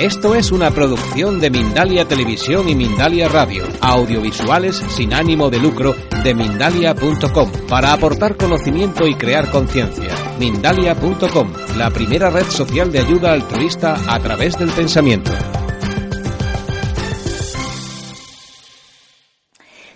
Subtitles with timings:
[0.00, 5.92] Esto es una producción de Mindalia Televisión y Mindalia Radio, audiovisuales sin ánimo de lucro
[6.22, 10.14] de mindalia.com, para aportar conocimiento y crear conciencia.
[10.38, 15.32] Mindalia.com, la primera red social de ayuda altruista a través del pensamiento.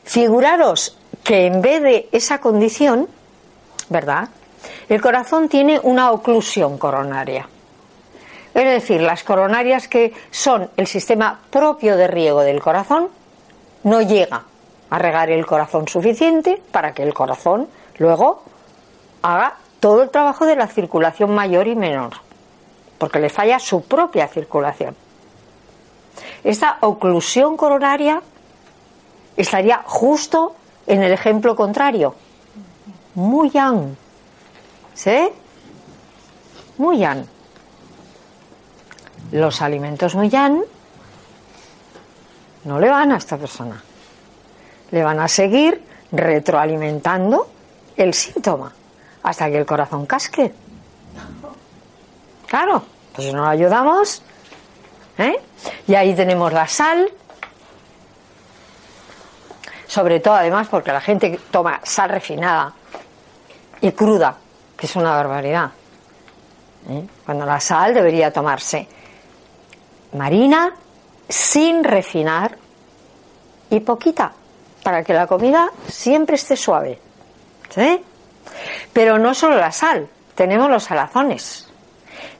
[0.03, 3.07] Figuraros que en vez de esa condición,
[3.89, 4.31] ¿verdad?
[4.89, 7.49] El corazón tiene una oclusión coronaria.
[8.55, 13.09] Es decir, las coronarias que son el sistema propio de riego del corazón,
[13.85, 14.45] no llega
[14.91, 18.43] a regar el corazón suficiente para que el corazón luego
[19.23, 22.13] haga todo el trabajo de la circulación mayor y menor,
[22.99, 24.95] porque le falla su propia circulación.
[26.45, 28.23] Esta oclusión coronaria
[29.37, 30.55] estaría justo
[30.87, 32.15] en el ejemplo contrario.
[33.15, 33.97] Muy yang.
[34.95, 35.29] ¿Sí?
[36.79, 37.27] Muy yang.
[39.33, 40.63] Los alimentos yang
[42.65, 43.83] no le van a esta persona.
[44.91, 47.49] Le van a seguir retroalimentando
[47.97, 48.73] el síntoma
[49.23, 50.53] hasta que el corazón casque.
[52.47, 52.83] Claro,
[53.15, 54.23] pues si no lo ayudamos,
[55.17, 55.41] ¿eh?
[55.87, 57.11] Y ahí tenemos la sal,
[59.87, 62.75] sobre todo además porque la gente toma sal refinada
[63.81, 64.37] y cruda,
[64.77, 65.71] que es una barbaridad.
[66.91, 67.07] ¿eh?
[67.25, 68.87] Cuando la sal debería tomarse
[70.13, 70.75] marina
[71.29, 72.59] sin refinar
[73.71, 74.33] y poquita
[74.83, 76.99] para que la comida siempre esté suave.
[77.71, 78.03] ¿Sí?
[78.93, 81.69] Pero no solo la sal, tenemos los salazones,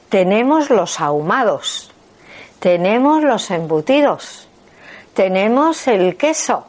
[0.09, 1.91] tenemos los ahumados,
[2.59, 4.47] tenemos los embutidos,
[5.13, 6.67] tenemos el queso.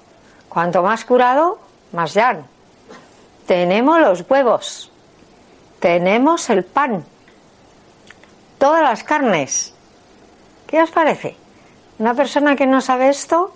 [0.48, 1.58] Cuanto más curado,
[1.92, 2.46] más yan.
[3.46, 4.90] Tenemos los huevos,
[5.80, 7.04] tenemos el pan,
[8.58, 9.73] todas las carnes.
[10.74, 11.36] ¿Qué os parece?
[12.00, 13.54] Una persona que no sabe esto,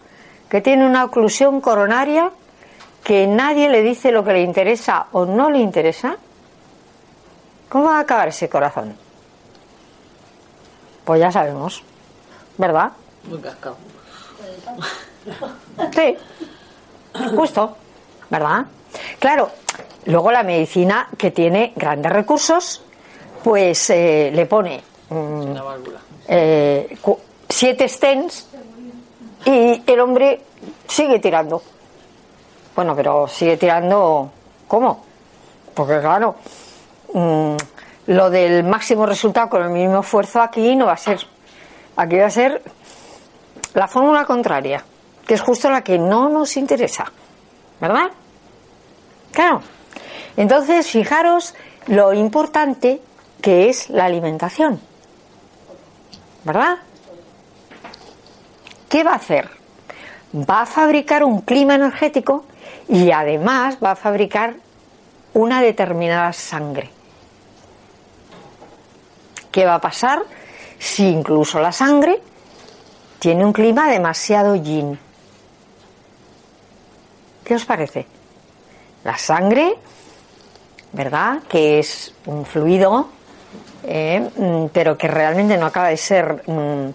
[0.49, 2.31] que tiene una oclusión coronaria,
[3.03, 6.17] que nadie le dice lo que le interesa o no le interesa,
[7.69, 8.97] ¿cómo va a acabar ese corazón?
[11.05, 11.83] Pues ya sabemos,
[12.56, 12.93] ¿verdad?
[13.25, 13.77] Muy cascado.
[15.93, 16.17] Sí,
[17.35, 17.77] justo,
[18.31, 18.65] ¿verdad?
[19.19, 19.50] Claro,
[20.05, 22.81] luego la medicina que tiene grandes recursos,
[23.43, 25.99] pues eh, le pone mm, Una válvula.
[26.28, 26.97] Eh,
[27.49, 28.47] siete stents
[29.44, 30.41] y el hombre
[30.87, 31.62] sigue tirando.
[32.77, 34.31] Bueno, pero sigue tirando,
[34.69, 35.05] ¿cómo?
[35.75, 36.37] Porque claro,
[37.15, 37.56] mm,
[38.09, 41.21] lo del máximo resultado con el mínimo esfuerzo aquí no va a ser.
[41.97, 42.62] Aquí va a ser
[43.75, 44.84] la fórmula contraria,
[45.27, 47.11] que es justo la que no nos interesa.
[47.81, 48.11] ¿Verdad?
[49.33, 49.62] Claro.
[50.37, 51.55] Entonces, fijaros
[51.87, 53.00] lo importante
[53.41, 54.81] que es la alimentación.
[56.48, 56.78] ¿Verdad?
[58.88, 59.50] ¿Qué va a hacer?
[60.34, 62.47] Va a fabricar un clima energético
[62.88, 64.54] y además va a fabricar
[65.34, 66.88] una determinada sangre.
[69.53, 70.22] ¿Qué va a pasar
[70.78, 72.19] si incluso la sangre
[73.19, 74.98] tiene un clima demasiado yin?
[77.44, 78.06] ¿Qué os parece?
[79.04, 79.75] La sangre,
[80.94, 81.42] ¿verdad?
[81.47, 83.18] Que es un fluido,
[83.84, 86.89] eh, mm, pero que realmente no acaba de ser mm,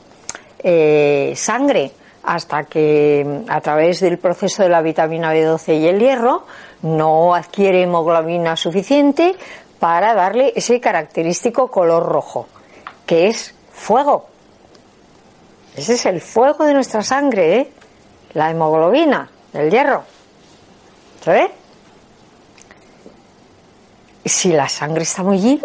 [0.59, 1.91] eh, sangre
[2.23, 6.45] hasta que mm, a través del proceso de la vitamina B12 y el hierro
[6.81, 9.35] no adquiere hemoglobina suficiente
[9.79, 12.47] para darle ese característico color rojo,
[13.05, 14.27] que es fuego.
[15.75, 17.71] Ese es el fuego de nuestra sangre, ¿eh?
[18.33, 20.03] la hemoglobina, el hierro.
[21.23, 21.51] ¿Se
[24.25, 25.61] Si la sangre está muy yin,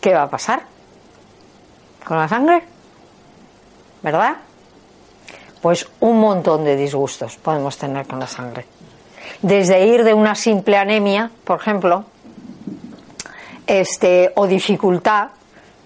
[0.00, 0.62] ¿qué va a pasar
[2.04, 2.62] con la sangre?
[4.02, 4.36] ¿Verdad?
[5.60, 8.66] Pues un montón de disgustos podemos tener con la sangre.
[9.42, 12.04] Desde ir de una simple anemia, por ejemplo,
[13.66, 15.30] este, o dificultad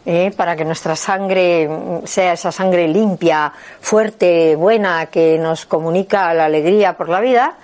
[0.04, 1.68] eh, para que nuestra sangre
[2.04, 7.54] sea esa sangre limpia, fuerte, buena, que nos comunica la alegría por la vida,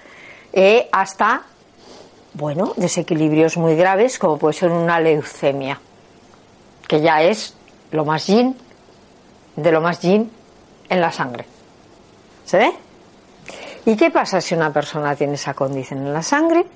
[0.53, 1.43] eh, hasta,
[2.35, 5.81] bueno, desequilibrios muy graves como puede ser una leucemia.
[6.87, 7.55] Que ya es
[7.91, 8.57] lo más yin
[9.57, 10.31] de lo más yin
[10.89, 11.47] en la sangre.
[12.45, 12.73] ¿Se ve?
[13.87, 16.67] ¿Y qué pasa si una persona tiene esa condición en la sangre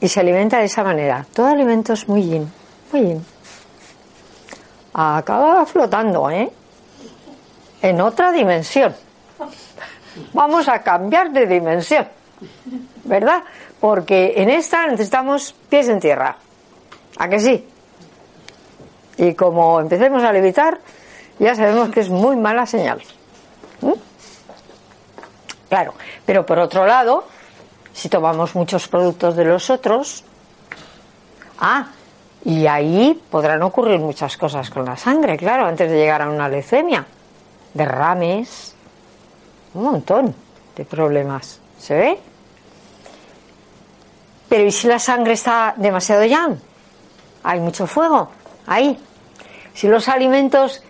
[0.00, 1.26] y se alimenta de esa manera?
[1.34, 2.52] Todo alimento es muy yin,
[2.92, 3.26] muy yin.
[4.94, 6.50] Acaba flotando, ¿eh?
[7.82, 8.94] En otra dimensión.
[10.32, 12.06] Vamos a cambiar de dimensión,
[13.04, 13.42] ¿verdad?
[13.78, 16.36] Porque en esta necesitamos pies en tierra.
[17.18, 17.66] ¿A que sí?
[19.20, 20.80] Y como empecemos a levitar,
[21.38, 23.02] ya sabemos que es muy mala señal.
[23.82, 23.92] ¿Mm?
[25.68, 25.92] Claro,
[26.24, 27.24] pero por otro lado,
[27.92, 30.24] si tomamos muchos productos de los otros,
[31.58, 31.88] ah,
[32.46, 36.48] y ahí podrán ocurrir muchas cosas con la sangre, claro, antes de llegar a una
[36.48, 37.04] leucemia,
[37.74, 38.74] derrames,
[39.74, 40.34] un montón
[40.74, 42.20] de problemas, ¿se ve?
[44.48, 46.56] Pero ¿y si la sangre está demasiado llana?
[47.42, 48.30] Hay mucho fuego
[48.66, 48.98] ahí.
[49.74, 50.82] Si los alimentos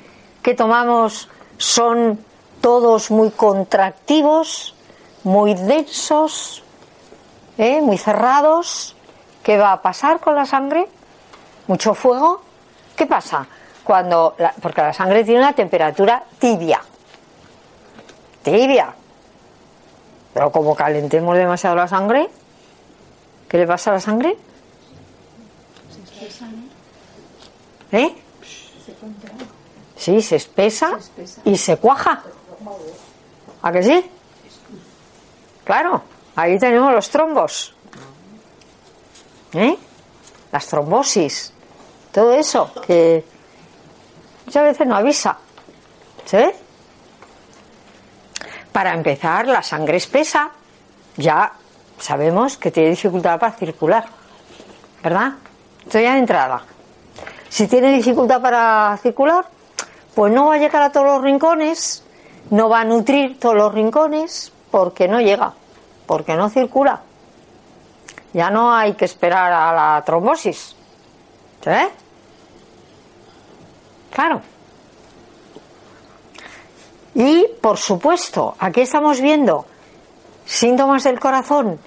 [0.42, 1.28] que tomamos
[1.58, 2.18] son
[2.60, 4.74] todos muy contractivos,
[5.24, 6.62] muy densos,
[7.58, 7.80] ¿eh?
[7.80, 8.96] muy cerrados,
[9.42, 10.86] ¿qué va a pasar con la sangre?
[11.66, 12.42] Mucho fuego.
[12.96, 13.46] ¿Qué pasa?
[13.84, 16.80] Cuando porque la sangre tiene una temperatura tibia.
[18.42, 18.94] Tibia.
[20.32, 22.28] Pero como calentemos demasiado la sangre,
[23.48, 24.36] ¿qué le pasa a la sangre?
[27.92, 28.14] ¿Eh?
[29.96, 30.98] Sí, se espesa,
[31.44, 32.22] y se cuaja.
[33.62, 34.10] ¿A que sí?
[35.64, 36.02] Claro,
[36.36, 37.74] ahí tenemos los trombos.
[39.52, 39.76] ¿Eh?
[40.52, 41.52] Las trombosis.
[42.12, 43.24] Todo eso que
[44.46, 45.36] muchas veces no avisa.
[46.24, 46.56] ¿Se ve?
[48.72, 50.50] Para empezar, la sangre espesa.
[51.16, 51.52] Ya
[51.98, 54.06] sabemos que tiene dificultad para circular.
[55.02, 55.34] ¿Verdad?
[55.84, 56.64] Estoy ya de entrada.
[57.50, 59.44] Si tiene dificultad para circular,
[60.14, 62.04] pues no va a llegar a todos los rincones,
[62.50, 65.52] no va a nutrir todos los rincones, porque no llega,
[66.06, 67.00] porque no circula.
[68.32, 70.76] Ya no hay que esperar a la trombosis.
[71.62, 71.88] ¿Se ve?
[74.12, 74.40] Claro.
[77.16, 79.66] Y, por supuesto, aquí estamos viendo
[80.46, 81.80] síntomas del corazón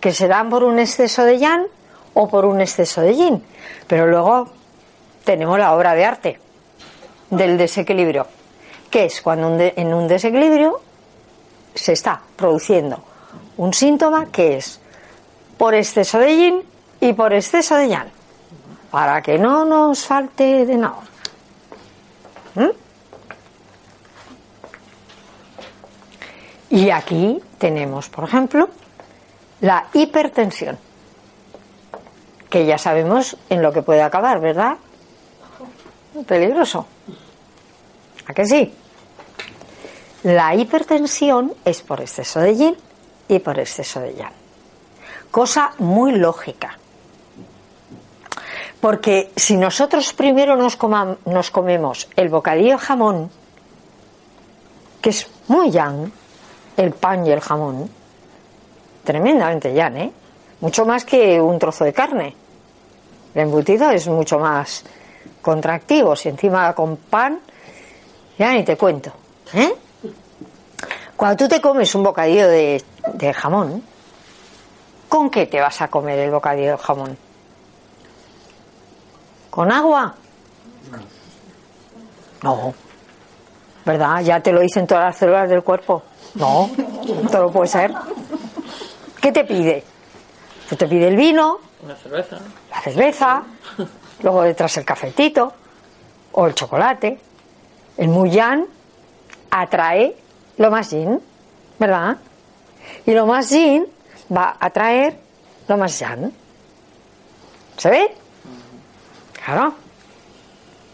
[0.00, 1.66] que se dan por un exceso de yang
[2.14, 3.44] o por un exceso de yin.
[3.86, 4.61] Pero luego
[5.24, 6.40] tenemos la obra de arte
[7.30, 8.26] del desequilibrio,
[8.90, 10.80] que es cuando en un desequilibrio
[11.74, 13.02] se está produciendo
[13.56, 14.80] un síntoma que es
[15.56, 16.62] por exceso de yin
[17.00, 18.08] y por exceso de yang,
[18.90, 21.02] para que no nos falte de nada.
[22.54, 22.70] ¿Mm?
[26.70, 28.68] Y aquí tenemos, por ejemplo,
[29.60, 30.78] la hipertensión,
[32.48, 34.76] que ya sabemos en lo que puede acabar, ¿verdad?
[36.26, 36.86] Peligroso.
[38.26, 38.72] ¿A que sí?
[40.22, 42.76] La hipertensión es por exceso de yin
[43.28, 44.32] y por exceso de yang.
[45.30, 46.78] Cosa muy lógica.
[48.80, 50.76] Porque si nosotros primero nos,
[51.50, 53.30] comemos el bocadillo de jamón,
[55.00, 56.12] que es muy yang,
[56.76, 57.88] el pan y el jamón,
[59.04, 60.12] tremendamente yang, ¿eh?
[60.60, 62.36] Mucho más que un trozo de carne.
[63.34, 64.84] El embutido es mucho más
[65.42, 67.40] contractivos y encima con pan,
[68.38, 69.12] ya ni te cuento.
[69.52, 69.74] ¿eh?
[71.16, 72.82] Cuando tú te comes un bocadillo de,
[73.14, 73.82] de jamón,
[75.08, 77.18] ¿con qué te vas a comer el bocadillo de jamón?
[79.50, 80.14] ¿Con agua?
[82.42, 82.74] No.
[83.84, 84.20] ¿Verdad?
[84.22, 86.02] Ya te lo dicen todas las células del cuerpo.
[86.34, 86.70] No,
[87.30, 87.92] todo puede ser.
[89.20, 89.84] ¿Qué te pide?
[90.68, 92.38] Pues te pide el vino, la cerveza,
[92.70, 93.42] la cerveza,
[94.22, 95.52] luego detrás el cafetito
[96.32, 97.18] o el chocolate.
[97.96, 98.66] El Muyan
[99.50, 100.16] atrae
[100.56, 101.20] lo más yin,
[101.78, 102.16] ¿verdad?
[103.06, 103.86] Y lo más yin
[104.34, 105.18] va a atraer
[105.68, 106.32] lo más yang.
[107.76, 108.14] ¿Se ve?
[109.44, 109.74] Claro.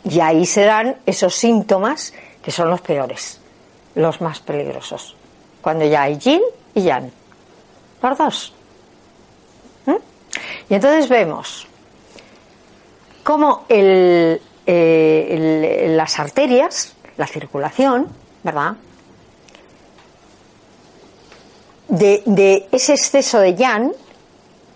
[0.05, 3.41] Y ahí se dan esos síntomas que son los peores,
[3.95, 5.15] los más peligrosos.
[5.61, 6.43] Cuando ya hay yin
[6.75, 7.11] y yang.
[8.03, 8.53] Los dos.
[9.87, 9.97] ¿Mm?
[10.71, 11.68] Y entonces vemos
[13.29, 14.41] como eh,
[15.91, 18.09] las arterias, la circulación,
[18.43, 18.77] ¿verdad?
[21.89, 23.93] De, ese exceso de yang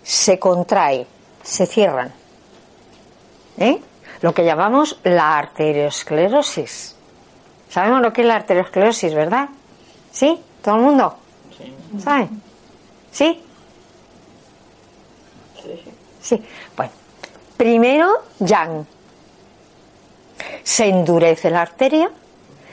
[0.03, 1.07] se contrae,
[1.41, 2.13] se cierran.
[3.57, 3.81] ¿eh?
[4.21, 6.95] Lo que llamamos la arteriosclerosis.
[7.69, 9.49] Sabemos lo que es la arteriosclerosis, ¿verdad?
[10.11, 10.39] ¿Sí?
[10.61, 11.17] ¿Todo el mundo?
[11.57, 11.73] Sí.
[12.03, 12.29] ¿Sabe?
[13.11, 13.41] ¿Sí?
[15.59, 15.83] Sí.
[16.21, 16.43] Sí.
[16.77, 16.91] Bueno,
[17.63, 18.85] Primero, yang.
[20.65, 22.11] se endurece la arteria,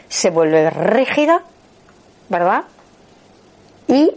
[0.08, 1.42] se vuelve rígida,
[2.28, 2.64] ¿verdad?
[3.86, 4.10] Y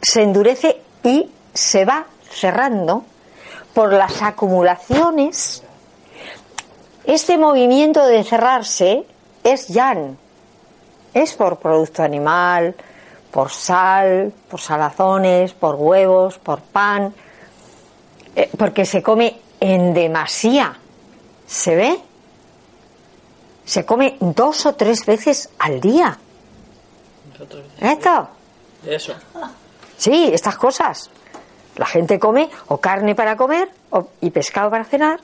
[0.00, 3.04] se endurece y se va cerrando
[3.74, 5.62] por las acumulaciones.
[7.04, 9.04] Este movimiento de cerrarse
[9.44, 10.16] es yan,
[11.12, 12.74] es por producto animal,
[13.30, 17.12] por sal, por salazones, por huevos, por pan,
[18.34, 20.74] eh, porque se come en demasía.
[21.46, 22.00] ¿Se ve?
[23.64, 26.18] Se come dos o tres veces al día.
[27.80, 28.28] ¿Esto?
[28.84, 29.14] Eso.
[29.96, 31.10] Sí, estas cosas.
[31.76, 35.20] La gente come o carne para comer o- y pescado para cenar,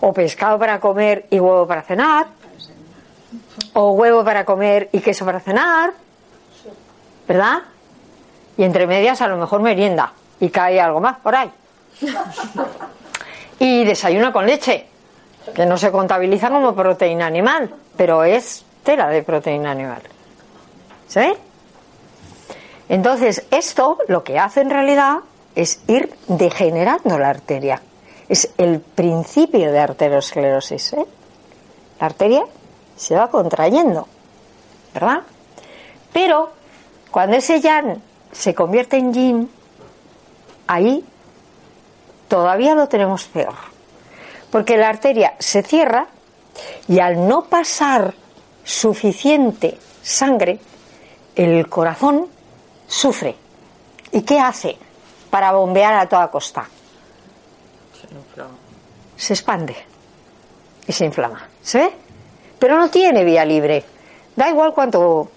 [0.00, 2.26] o pescado para comer y huevo para cenar,
[3.74, 5.92] o huevo para comer y queso para cenar,
[7.28, 7.62] ¿verdad?
[8.56, 11.50] Y entre medias a lo mejor merienda y cae algo más por ahí.
[13.58, 14.86] Y desayuno con leche,
[15.54, 20.02] que no se contabiliza como proteína animal, pero es tela de proteína animal.
[21.08, 21.32] ¿Sí?
[22.88, 25.18] Entonces, esto lo que hace en realidad
[25.54, 27.80] es ir degenerando la arteria.
[28.28, 30.94] Es el principio de arteriosclerosis.
[30.94, 31.06] ¿eh?
[32.00, 32.44] La arteria
[32.96, 34.08] se va contrayendo,
[34.92, 35.22] ¿verdad?
[36.12, 36.50] Pero
[37.10, 39.50] cuando ese yan se convierte en yin,
[40.66, 41.04] ahí
[42.28, 43.54] todavía lo tenemos peor.
[44.50, 46.06] Porque la arteria se cierra
[46.88, 48.14] y al no pasar
[48.64, 50.58] suficiente sangre,
[51.34, 52.28] el corazón
[52.86, 53.34] sufre.
[54.12, 54.76] ¿Y qué hace
[55.30, 56.68] para bombear a toda costa?
[58.00, 58.56] Se inflama.
[59.16, 59.76] Se expande
[60.86, 61.48] y se inflama.
[61.62, 61.92] ¿Se ve?
[62.58, 63.84] Pero no tiene vía libre.
[64.36, 65.28] Da igual cuánto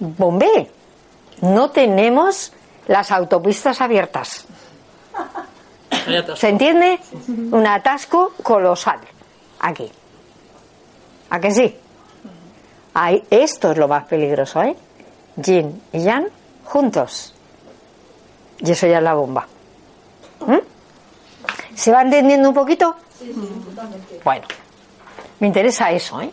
[0.00, 0.70] bombee.
[1.42, 2.52] No tenemos
[2.86, 4.46] las autopistas abiertas.
[6.36, 6.98] ¿Se entiende?
[7.28, 9.00] Un atasco colosal.
[9.60, 9.90] Aquí.
[11.30, 11.76] ¿A que sí?
[12.94, 14.76] Ahí, esto es lo más peligroso, ¿eh?
[15.36, 16.28] Yin y Yang
[16.64, 17.34] juntos.
[18.58, 19.46] Y eso ya es la bomba.
[20.46, 21.74] ¿Mm?
[21.74, 22.96] ¿Se va entendiendo un poquito?
[24.24, 24.46] Bueno,
[25.40, 26.30] me interesa eso, ¿eh?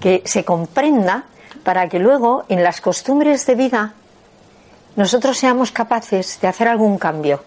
[0.00, 1.24] Que se comprenda
[1.64, 3.94] para que luego en las costumbres de vida
[4.96, 7.42] nosotros seamos capaces de hacer algún cambio.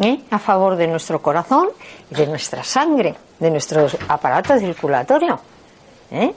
[0.00, 0.20] ¿Eh?
[0.30, 1.68] a favor de nuestro corazón
[2.10, 5.40] y de nuestra sangre, de nuestro aparato circulatorio,
[6.10, 6.32] ¿eh?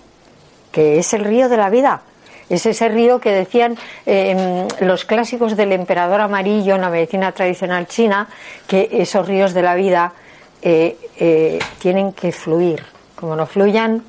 [0.72, 2.02] que es el río de la vida.
[2.48, 7.88] Es ese río que decían eh, los clásicos del emperador amarillo en la medicina tradicional
[7.88, 8.28] china,
[8.68, 10.14] que esos ríos de la vida
[10.62, 12.84] eh, tienen que fluir.
[13.16, 14.04] Como no fluyan,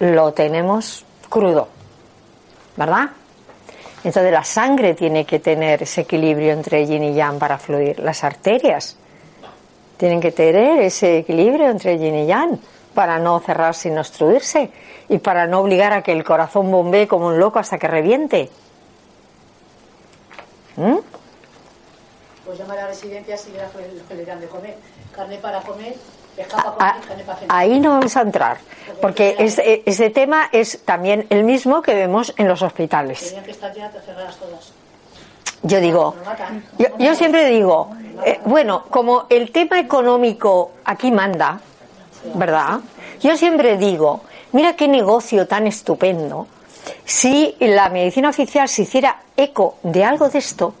[0.00, 1.68] lo tenemos crudo.
[2.76, 3.10] ¿Verdad?
[4.06, 7.98] Entonces la sangre tiene que tener ese equilibrio entre yin y yang para fluir.
[7.98, 8.96] Las arterias
[9.96, 12.60] tienen que tener ese equilibrio entre yin y yang
[12.94, 14.70] para no cerrarse y no obstruirse
[15.08, 18.48] y para no obligar a que el corazón bombee como un loco hasta que reviente.
[20.76, 20.98] ¿Mm?
[22.44, 24.76] Pues llama a la residencia si le dan de comer.
[25.16, 25.96] Carne para comer,
[26.78, 26.96] Ah.
[27.48, 28.58] Ahí no vamos a entrar,
[29.00, 33.34] porque ese, ese tema es también el mismo que vemos en los hospitales.
[35.62, 36.14] Yo digo,
[36.78, 37.90] yo, yo siempre digo,
[38.24, 41.60] eh, bueno, como el tema económico aquí manda,
[42.34, 42.80] ¿verdad?
[43.20, 46.46] Yo siempre digo, mira qué negocio tan estupendo.
[47.04, 50.74] Si la medicina oficial se hiciera eco de algo de esto,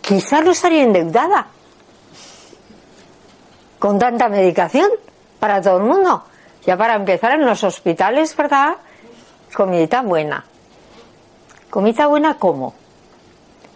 [0.00, 1.48] quizás no estaría endeudada
[3.86, 4.90] con tanta medicación
[5.38, 6.24] para todo el mundo.
[6.64, 8.74] Ya para empezar en los hospitales, ¿verdad?
[9.54, 10.44] Comidita buena.
[11.70, 12.74] ¿Comida buena cómo?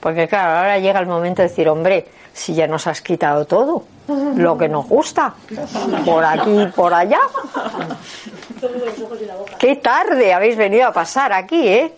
[0.01, 3.85] Porque claro, ahora llega el momento de decir, hombre, si ya nos has quitado todo,
[4.35, 5.33] lo que nos gusta,
[6.05, 7.21] por aquí y por allá.
[9.61, 11.95] Qué tarde habéis venido a pasar aquí, ¿eh?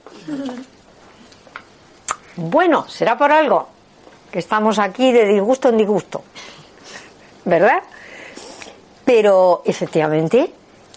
[2.36, 3.68] Bueno, será por algo,
[4.30, 6.22] que estamos aquí de disgusto en disgusto,
[7.46, 7.82] ¿verdad?
[9.04, 10.52] Pero efectivamente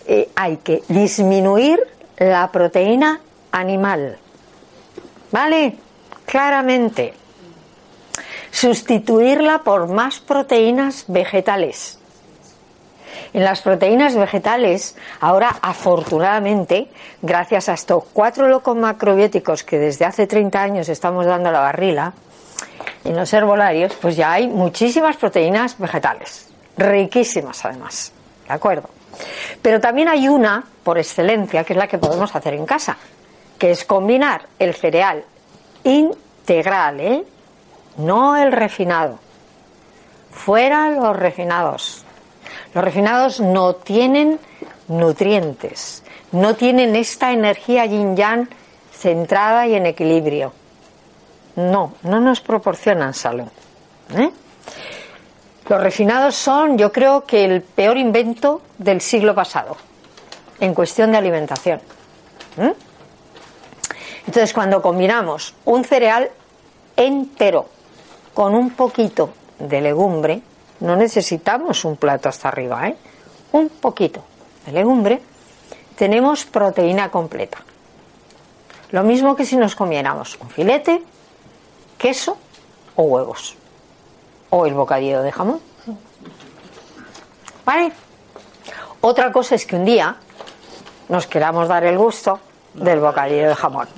[0.07, 1.79] eh, hay que disminuir
[2.17, 3.21] la proteína
[3.51, 4.17] animal,
[5.31, 5.75] ¿vale?
[6.25, 7.13] Claramente.
[8.51, 11.99] Sustituirla por más proteínas vegetales.
[13.33, 16.87] En las proteínas vegetales, ahora afortunadamente,
[17.21, 21.59] gracias a estos cuatro locos macrobióticos que desde hace 30 años estamos dando a la
[21.59, 22.13] barrila,
[23.03, 26.44] en los herbolarios, pues ya hay muchísimas proteínas vegetales,
[26.77, 28.11] riquísimas además,
[28.47, 28.89] ¿de acuerdo?
[29.61, 32.97] Pero también hay una, por excelencia, que es la que podemos hacer en casa,
[33.57, 35.23] que es combinar el cereal
[35.83, 37.23] integral, ¿eh?
[37.97, 39.19] no el refinado,
[40.31, 42.03] fuera los refinados,
[42.73, 44.39] Los refinados no tienen
[44.87, 48.49] nutrientes, no tienen esta energía yin yang
[48.91, 50.53] centrada y en equilibrio.
[51.55, 53.47] No, no nos proporcionan salud.
[54.13, 54.29] ¿eh?
[55.67, 59.75] Los refinados son, yo creo que el peor invento del siglo pasado
[60.59, 61.81] en cuestión de alimentación.
[64.27, 66.29] Entonces, cuando combinamos un cereal
[66.95, 67.67] entero
[68.33, 70.41] con un poquito de legumbre,
[70.81, 72.95] no necesitamos un plato hasta arriba, ¿eh?
[73.53, 74.23] un poquito
[74.65, 75.21] de legumbre,
[75.95, 77.57] tenemos proteína completa.
[78.91, 81.01] Lo mismo que si nos comiéramos un filete,
[81.97, 82.37] queso
[82.95, 83.55] o huevos.
[84.57, 85.59] O el bocadillo de jamón.
[87.65, 87.91] ¿Vale?
[89.01, 90.15] Otra cosa es que un día
[91.09, 92.39] nos queramos dar el gusto
[92.73, 93.89] del bocadillo de jamón.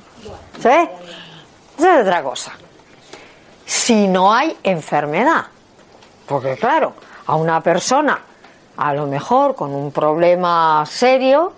[0.60, 0.90] ¿Sí?
[1.78, 2.54] Esa es otra cosa.
[3.68, 5.46] Si no hay enfermedad.
[6.26, 6.94] Porque claro,
[7.28, 8.20] a una persona,
[8.78, 11.54] a lo mejor con un problema serio,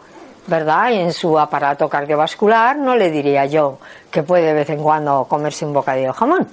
[0.48, 0.92] ¿verdad?
[0.92, 3.78] En su aparato cardiovascular, no le diría yo
[4.12, 6.48] que puede de vez en cuando comerse un bocadillo de jamón.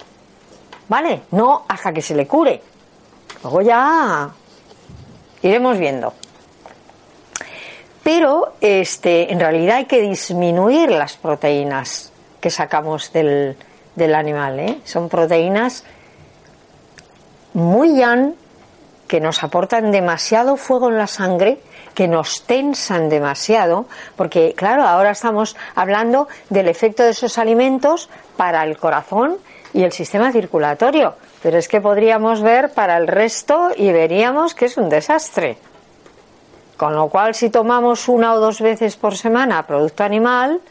[0.89, 1.23] ¿Vale?
[1.33, 2.63] No hasta que se le cure.
[3.43, 4.31] Luego ya
[5.43, 6.13] iremos viendo.
[8.03, 13.57] Pero este, en realidad hay que disminuir las proteínas que sacamos del,
[13.97, 14.61] del animal.
[14.61, 14.81] ¿eh?
[14.85, 15.85] Son proteínas
[17.53, 18.37] muy yan
[19.09, 21.61] que nos aportan demasiado fuego en la sangre,
[21.95, 28.65] que nos tensan demasiado, porque claro, ahora estamos hablando del efecto de esos alimentos para
[28.65, 29.39] el corazón
[29.77, 34.65] y el sistema circulatorio, pero es que podríamos ver para el resto y veríamos que
[34.65, 35.59] es un desastre.
[36.79, 40.63] Con lo cual, si tomamos una o dos veces por semana producto animal,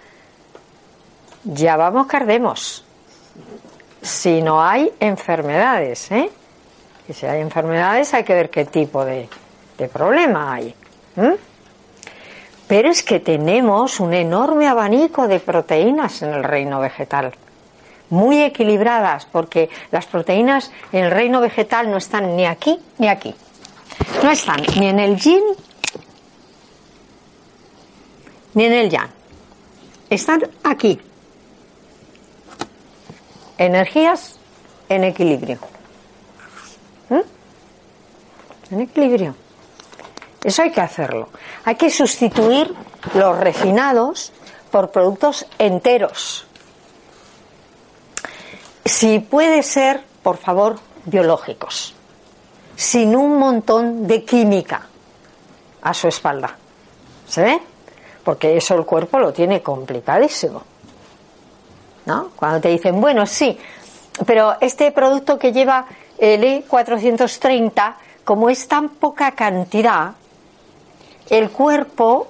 [1.44, 2.84] ya vamos que ardemos.
[4.02, 6.32] Si no hay enfermedades, ¿eh?
[7.08, 9.30] Y si hay enfermedades hay que ver qué tipo de
[9.94, 10.74] problema hay.
[12.68, 17.36] Pero es que tenemos un enorme abanico de proteínas en el reino vegetal,
[18.10, 23.34] muy equilibradas, porque las proteínas en el reino vegetal no están ni aquí ni aquí.
[24.24, 25.44] No están ni en el yin
[28.54, 29.10] ni en el yang.
[30.10, 31.00] Están aquí.
[33.58, 34.40] Energías
[34.90, 35.60] en equilibrio.
[38.72, 39.36] En equilibrio.
[40.44, 41.30] Eso hay que hacerlo.
[41.66, 42.74] Hay que sustituir
[43.14, 44.32] los refinados
[44.72, 46.45] por productos enteros.
[48.86, 51.96] Si puede ser, por favor, biológicos,
[52.76, 54.88] sin un montón de química
[55.82, 56.56] a su espalda.
[57.28, 57.60] ¿Se ve?
[58.24, 60.62] Porque eso el cuerpo lo tiene complicadísimo.
[62.06, 62.30] ¿No?
[62.36, 63.58] Cuando te dicen, bueno, sí,
[64.26, 65.88] pero este producto que lleva
[66.20, 70.14] el E430, como es tan poca cantidad,
[71.30, 72.28] el cuerpo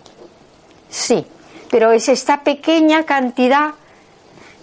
[0.89, 1.26] sí,
[1.70, 3.74] pero es esta pequeña cantidad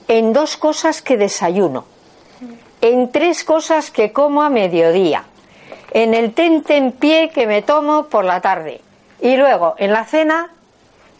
[0.08, 1.84] en dos cosas que desayuno,
[2.80, 5.24] en tres cosas que como a mediodía,
[5.92, 8.80] en el tente en pie que me tomo por la tarde
[9.20, 10.50] y luego en la cena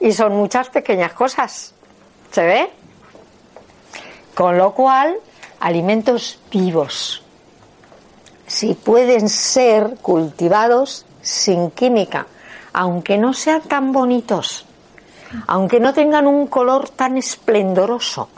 [0.00, 1.74] y son muchas pequeñas cosas.
[2.30, 2.70] ¿Se ve?
[4.34, 5.16] Con lo cual,
[5.60, 7.22] alimentos vivos,
[8.46, 12.26] si pueden ser cultivados sin química,
[12.72, 14.66] aunque no sean tan bonitos,
[15.46, 18.28] aunque no tengan un color tan esplendoroso,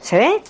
[0.00, 0.42] ¿se ve?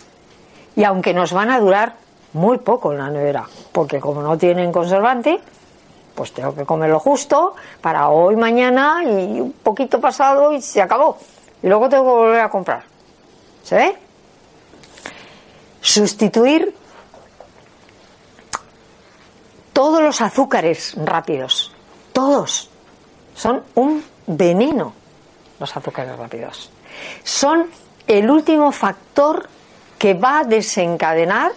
[0.77, 1.95] Y aunque nos van a durar
[2.33, 5.41] muy poco en la nevera, porque como no tienen conservante,
[6.15, 11.19] pues tengo que comerlo justo para hoy, mañana y un poquito pasado y se acabó.
[11.63, 12.83] Y luego tengo que volver a comprar.
[13.63, 13.97] ¿Se ve?
[15.81, 16.75] Sustituir
[19.73, 21.73] todos los azúcares rápidos,
[22.13, 22.69] todos,
[23.35, 24.93] son un veneno
[25.59, 26.71] los azúcares rápidos.
[27.25, 27.67] Son
[28.09, 29.49] el último factor
[29.99, 31.53] que va a desencadenar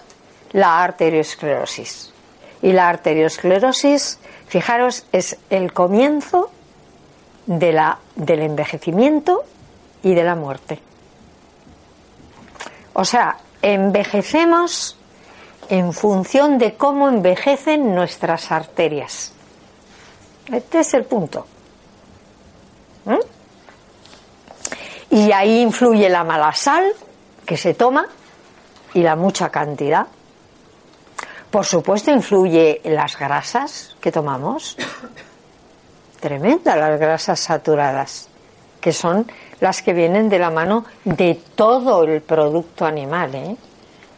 [0.52, 2.14] la arteriosclerosis.
[2.62, 6.52] Y la arteriosclerosis, fijaros, es el comienzo
[7.46, 9.44] de la, del envejecimiento
[10.04, 10.80] y de la muerte.
[12.94, 14.98] O sea, envejecemos
[15.70, 19.32] en función de cómo envejecen nuestras arterias.
[20.52, 21.46] Este es el punto.
[23.06, 23.31] ¿Mm?
[25.12, 26.86] Y ahí influye la mala sal
[27.46, 28.08] que se toma
[28.94, 30.08] y la mucha cantidad.
[31.50, 34.78] Por supuesto influye las grasas que tomamos.
[36.22, 38.30] Tremenda las grasas saturadas,
[38.80, 43.36] que son las que vienen de la mano de todo el producto animal.
[43.36, 43.58] ¿eh?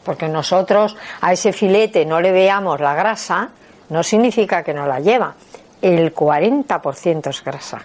[0.04, 3.50] Porque nosotros a ese filete no le veamos la grasa,
[3.90, 5.34] no significa que no la lleva.
[5.82, 7.82] el 40% es grasa.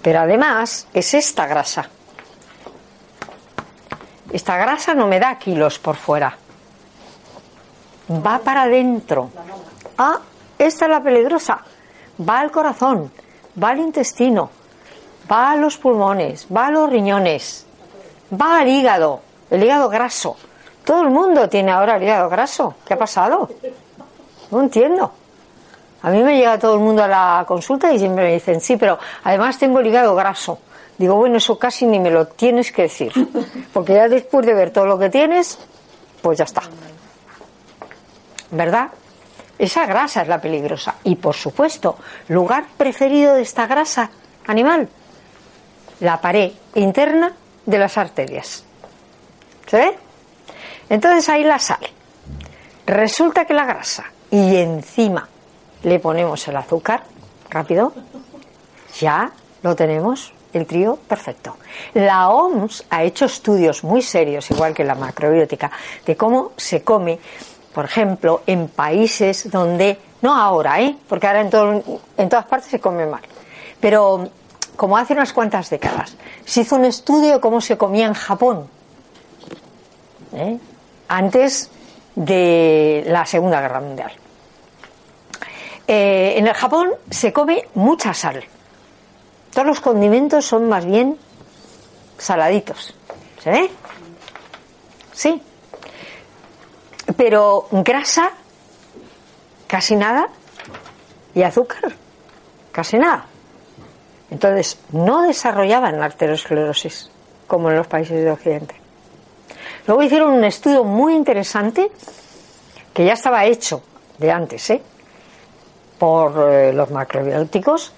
[0.00, 1.88] Pero además es esta grasa.
[4.32, 6.36] Esta grasa no me da kilos por fuera.
[8.10, 9.30] Va para adentro.
[9.98, 10.18] Ah,
[10.58, 11.60] esta es la peligrosa.
[12.28, 13.12] Va al corazón,
[13.62, 14.50] va al intestino,
[15.30, 17.66] va a los pulmones, va a los riñones,
[18.40, 20.36] va al hígado, el hígado graso.
[20.84, 22.74] Todo el mundo tiene ahora el hígado graso.
[22.86, 23.48] ¿Qué ha pasado?
[24.50, 25.12] No entiendo.
[26.02, 28.76] A mí me llega todo el mundo a la consulta y siempre me dicen, sí,
[28.76, 30.58] pero además tengo el hígado graso.
[31.02, 33.12] Digo, bueno, eso casi ni me lo tienes que decir.
[33.72, 35.58] Porque ya después de ver todo lo que tienes,
[36.20, 36.62] pues ya está.
[38.52, 38.90] ¿Verdad?
[39.58, 40.94] Esa grasa es la peligrosa.
[41.02, 44.12] Y por supuesto, lugar preferido de esta grasa
[44.46, 44.88] animal,
[45.98, 47.32] la pared interna
[47.66, 48.64] de las arterias.
[49.66, 49.98] ¿Se ve?
[50.88, 51.80] Entonces ahí la sal.
[52.86, 55.28] Resulta que la grasa y encima
[55.82, 57.02] le ponemos el azúcar,
[57.50, 57.92] rápido,
[59.00, 59.32] ya
[59.64, 61.56] lo tenemos, el trío perfecto.
[61.94, 65.70] La OMS ha hecho estudios muy serios, igual que la macrobiótica,
[66.06, 67.18] de cómo se come,
[67.74, 70.96] por ejemplo, en países donde, no ahora, ¿eh?
[71.08, 71.82] porque ahora en, todo-
[72.16, 73.22] en todas partes se come mal,
[73.80, 74.28] pero
[74.76, 78.66] como hace unas cuantas décadas, se hizo un estudio de cómo se comía en Japón,
[80.34, 80.58] ¿eh?
[81.08, 81.70] antes
[82.14, 84.12] de la Segunda Guerra Mundial.
[85.86, 88.42] Eh, en el Japón se come mucha sal.
[89.52, 91.18] Todos los condimentos son más bien
[92.18, 92.94] saladitos.
[93.42, 93.70] ¿Se ve?
[95.12, 95.42] Sí.
[97.16, 98.30] Pero grasa,
[99.66, 100.28] casi nada.
[101.34, 101.94] Y azúcar,
[102.72, 103.26] casi nada.
[104.30, 107.10] Entonces, no desarrollaban la arteriosclerosis
[107.46, 108.74] como en los países de Occidente.
[109.86, 111.90] Luego hicieron un estudio muy interesante
[112.94, 113.82] que ya estaba hecho
[114.18, 114.82] de antes, ¿eh?
[115.98, 117.92] por eh, los macrobióticos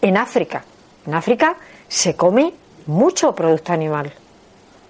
[0.00, 0.64] en África.
[1.06, 1.56] En África
[1.88, 2.54] se come
[2.86, 4.12] mucho producto animal,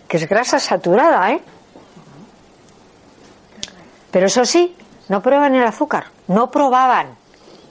[0.09, 1.40] que es grasa saturada, ¿eh?
[4.11, 4.77] Pero eso sí,
[5.09, 7.16] no prueban el azúcar, no probaban.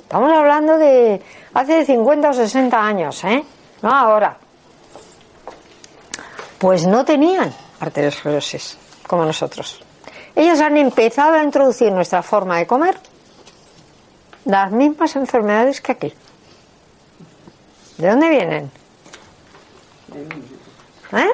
[0.01, 1.21] Estamos hablando de
[1.53, 3.43] hace 50 o 60 años, ¿eh?
[3.81, 4.37] No ahora.
[6.57, 8.77] Pues no tenían arteriosclerosis
[9.07, 9.83] como nosotros.
[10.35, 12.97] Ellos han empezado a introducir nuestra forma de comer
[14.45, 16.13] las mismas enfermedades que aquí.
[18.01, 18.71] ¿De dónde vienen?
[21.11, 21.29] ¿Eh?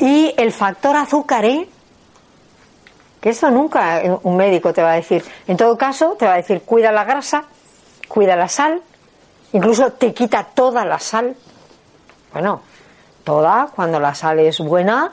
[0.00, 1.68] Y el factor azúcar, ¿eh?
[3.20, 5.24] Que eso nunca un médico te va a decir.
[5.46, 7.44] En todo caso, te va a decir, cuida la grasa,
[8.08, 8.82] cuida la sal,
[9.52, 11.36] incluso te quita toda la sal.
[12.32, 12.62] Bueno,
[13.22, 15.12] toda, cuando la sal es buena,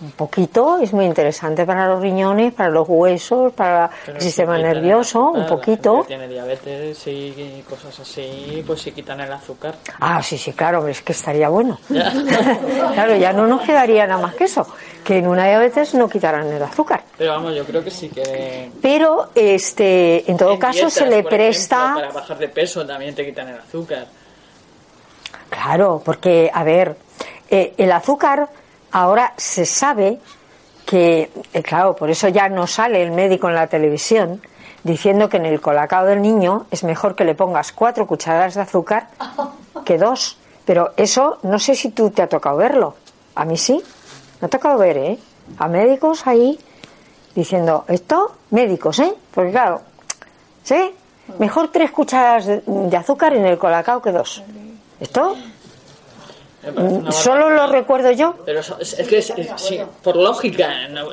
[0.00, 4.28] un poquito, es muy interesante para los riñones, para los huesos, para Pero el si
[4.28, 6.00] sistema el nervioso, azúcar, un la poquito.
[6.02, 9.74] que tiene diabetes y cosas así, pues si quitan el azúcar.
[10.00, 11.78] Ah, sí, sí, claro, es que estaría bueno.
[11.88, 12.10] Ya.
[12.94, 14.66] claro, ya no nos quedaría nada más que eso,
[15.04, 17.02] que en una diabetes no quitaran el azúcar.
[17.18, 18.70] Pero vamos, yo creo que sí que.
[18.80, 21.76] Pero, este, en todo en caso, dietas, se le presta.
[21.76, 24.06] ejemplo, para bajar de peso también te quitan el azúcar.
[25.50, 26.96] Claro, porque, a ver,
[27.50, 28.48] eh, el azúcar
[28.92, 30.20] ahora se sabe
[30.86, 34.40] que, eh, claro, por eso ya no sale el médico en la televisión
[34.82, 38.62] diciendo que en el colacao del niño es mejor que le pongas cuatro cucharadas de
[38.62, 39.08] azúcar
[39.84, 40.38] que dos.
[40.64, 42.94] Pero eso no sé si tú te ha tocado verlo.
[43.34, 43.82] A mí sí.
[44.40, 45.18] Me ha tocado ver, ¿eh?
[45.58, 46.58] A médicos ahí
[47.34, 49.14] diciendo, esto, médicos, ¿eh?
[49.34, 49.82] Porque claro,
[50.62, 50.92] ¿sí?
[51.38, 54.42] Mejor tres cucharadas de, de azúcar en el colacao que dos.
[54.98, 55.36] ¿Esto?
[57.10, 58.34] Solo lo recuerdo yo.
[58.44, 61.08] Pero eso- es, es que es- es- sí, por lógica, no-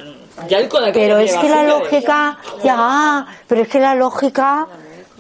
[0.47, 1.79] ya el Pero es que la azúcares.
[1.91, 4.67] lógica, ya, pero es que la lógica,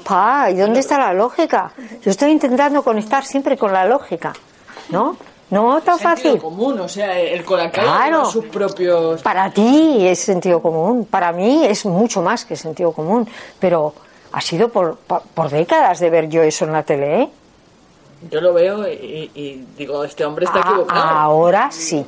[0.03, 1.71] pa, ¿y dónde está la lógica?
[2.03, 4.33] Yo estoy intentando conectar siempre con la lógica,
[4.89, 5.17] ¿no?
[5.49, 6.37] No tan fácil.
[6.39, 8.25] común, o sea, el colacao Claro.
[8.25, 9.21] sus propios.
[9.21, 13.25] Para ti es sentido común, para mí es mucho más que sentido común,
[13.57, 13.93] pero
[14.33, 17.29] ha sido por, por, por décadas de ver yo eso en la tele, ¿eh?
[18.31, 21.01] Yo lo veo y, y digo, este hombre está A- equivocado.
[21.01, 22.05] ahora sí,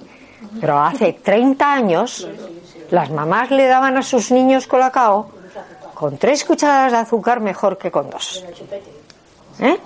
[0.60, 2.28] pero hace 30 años
[2.92, 5.30] las mamás le daban a sus niños colacao
[5.94, 8.44] con tres cucharadas de azúcar mejor que con dos.
[9.60, 9.78] ¿Eh?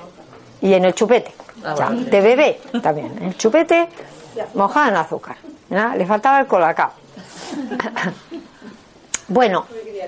[0.61, 1.33] Y en el chupete,
[1.63, 2.05] Ah, ya, vale.
[2.05, 3.17] de bebé también.
[3.21, 3.89] El chupete
[4.53, 5.35] mojado en azúcar.
[5.69, 5.95] ¿ya?
[5.95, 6.91] Le faltaba el colacao.
[9.27, 9.65] Bueno,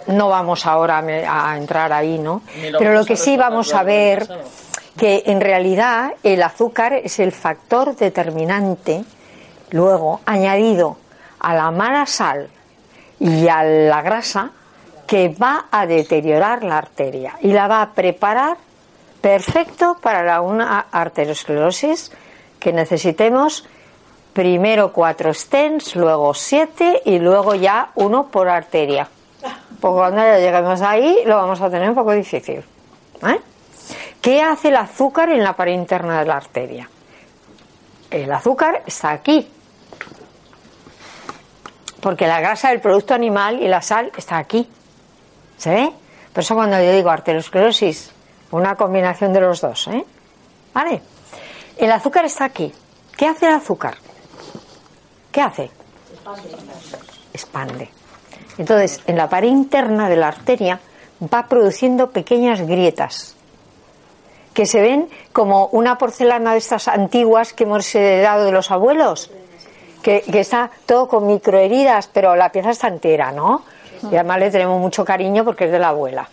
[0.08, 2.41] no vamos ahora a entrar ahí, ¿no?
[2.78, 4.28] Pero lo que sí vamos a ver.
[4.97, 9.03] Que en realidad el azúcar es el factor determinante,
[9.71, 10.97] luego añadido
[11.39, 12.49] a la mala sal
[13.19, 14.51] y a la grasa,
[15.05, 18.58] que va a deteriorar la arteria y la va a preparar
[19.21, 22.12] perfecto para una arteriosclerosis
[22.60, 23.65] que necesitemos
[24.34, 29.08] primero cuatro stents, luego siete y luego ya uno por arteria.
[29.79, 32.63] Porque cuando ya lleguemos ahí lo vamos a tener un poco difícil.
[33.23, 33.39] ¿eh?
[34.25, 36.89] ¿Qué hace el azúcar en la pared interna de la arteria?
[38.09, 39.47] El azúcar está aquí.
[42.01, 44.67] Porque la grasa del producto animal y la sal está aquí.
[45.59, 45.91] ¿Se ve?
[46.33, 48.13] Por eso cuando yo digo arteriosclerosis,
[48.49, 49.89] una combinación de los dos.
[49.89, 50.03] ¿eh?
[50.73, 51.03] ¿Vale?
[51.77, 52.73] El azúcar está aquí.
[53.15, 53.95] ¿Qué hace el azúcar?
[55.31, 55.69] ¿Qué hace?
[57.31, 57.91] Expande.
[58.57, 60.79] Entonces, en la pared interna de la arteria
[61.31, 63.34] va produciendo pequeñas grietas
[64.55, 69.29] que se ven como una porcelana de estas antiguas que hemos heredado de los abuelos,
[70.01, 73.63] que, está todo con microheridas, pero la pieza está entera, ¿no?
[74.03, 76.29] Y además le tenemos mucho cariño porque es de la abuela.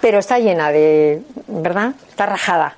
[0.00, 1.92] Pero está llena de, ¿verdad?
[2.08, 2.76] Está rajada.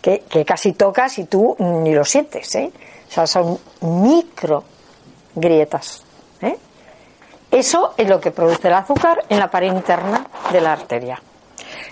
[0.00, 2.72] Que, que casi tocas y tú ni lo sientes, ¿eh?
[3.08, 4.64] O sea, son micro
[5.34, 6.04] grietas.
[6.40, 6.56] ¿eh?
[7.50, 11.20] Eso es lo que produce el azúcar en la pared interna de la arteria.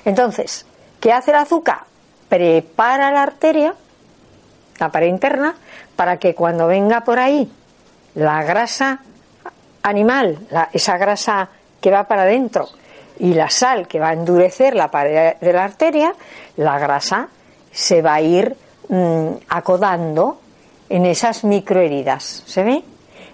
[0.05, 0.67] Entonces,
[1.01, 1.81] ¿qué hace el azúcar?
[2.29, 3.75] Prepara la arteria,
[4.79, 5.57] la pared interna,
[5.97, 7.51] para que cuando venga por ahí
[8.15, 9.01] la grasa
[9.83, 10.39] animal,
[10.73, 11.49] esa grasa
[11.81, 12.69] que va para adentro,
[13.19, 16.15] y la sal que va a endurecer la pared de la arteria,
[16.57, 17.29] la grasa
[17.71, 18.57] se va a ir
[18.89, 20.41] mm, acodando
[20.89, 22.43] en esas microheridas.
[22.47, 22.83] ¿Se ve?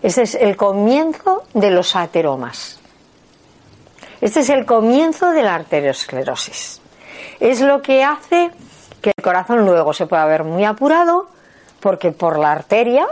[0.03, 2.81] Este es el comienzo de los ateromas.
[4.21, 6.81] Este es el comienzo de la arteriosclerosis.
[7.41, 8.51] Es lo que hace
[9.01, 11.29] que el corazón luego se pueda ver muy apurado
[11.81, 13.07] porque por la arteria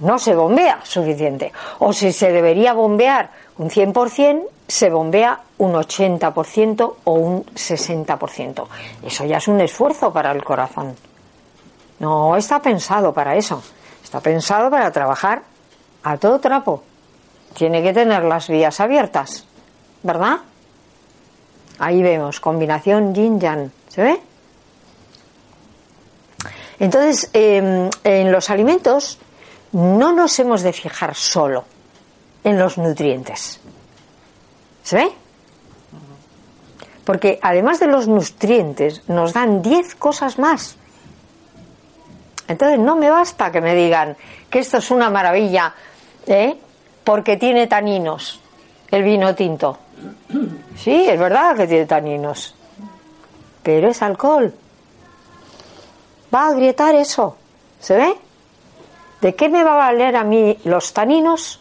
[0.00, 1.52] no se bombea suficiente.
[1.78, 8.66] O si se debería bombear un 100%, se bombea un 80% o un 60%.
[9.02, 10.96] Eso ya es un esfuerzo para el corazón.
[11.98, 13.62] No está pensado para eso.
[14.02, 15.42] Está pensado para trabajar
[16.02, 16.82] a todo trapo.
[17.54, 19.46] Tiene que tener las vías abiertas,
[20.02, 20.40] ¿verdad?
[21.78, 23.70] Ahí vemos, combinación yin-yang.
[23.88, 24.20] ¿Se ve?
[26.78, 29.18] Entonces, em, en los alimentos
[29.72, 31.64] no nos hemos de fijar solo
[32.44, 33.60] en los nutrientes.
[34.82, 35.08] ¿Se ve?
[37.04, 40.76] Porque además de los nutrientes, nos dan 10 cosas más
[42.48, 44.16] entonces no me basta que me digan
[44.48, 45.74] que esto es una maravilla,
[46.26, 46.56] ¿eh?
[47.02, 48.40] porque tiene taninos
[48.90, 49.78] el vino tinto.
[50.76, 52.54] Sí, es verdad que tiene taninos,
[53.62, 54.52] pero es alcohol.
[56.34, 57.36] Va a agrietar eso,
[57.80, 58.14] ¿se ve?
[59.20, 61.60] ¿De qué me va a valer a mí los taninos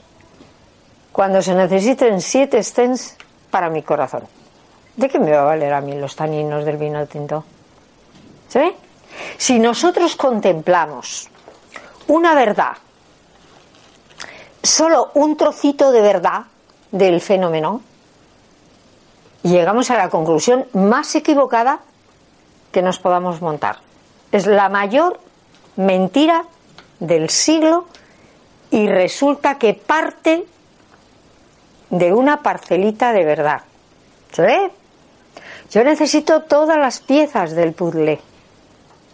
[1.11, 3.15] cuando se necesiten siete stents
[3.49, 4.23] para mi corazón?
[4.95, 7.43] ¿De qué me va a valer a mí los taninos del vino tinto?
[8.49, 8.75] ¿Se ve?
[9.37, 11.29] Si nosotros contemplamos
[12.07, 12.73] una verdad,
[14.61, 16.45] solo un trocito de verdad
[16.91, 17.81] del fenómeno,
[19.49, 21.79] llegamos a la conclusión más equivocada
[22.71, 23.77] que nos podamos montar.
[24.31, 25.19] Es la mayor
[25.75, 26.45] mentira
[26.99, 27.85] del siglo
[28.71, 30.45] y resulta que parte
[31.89, 33.61] de una parcelita de verdad.
[35.71, 38.19] Yo necesito todas las piezas del puzzle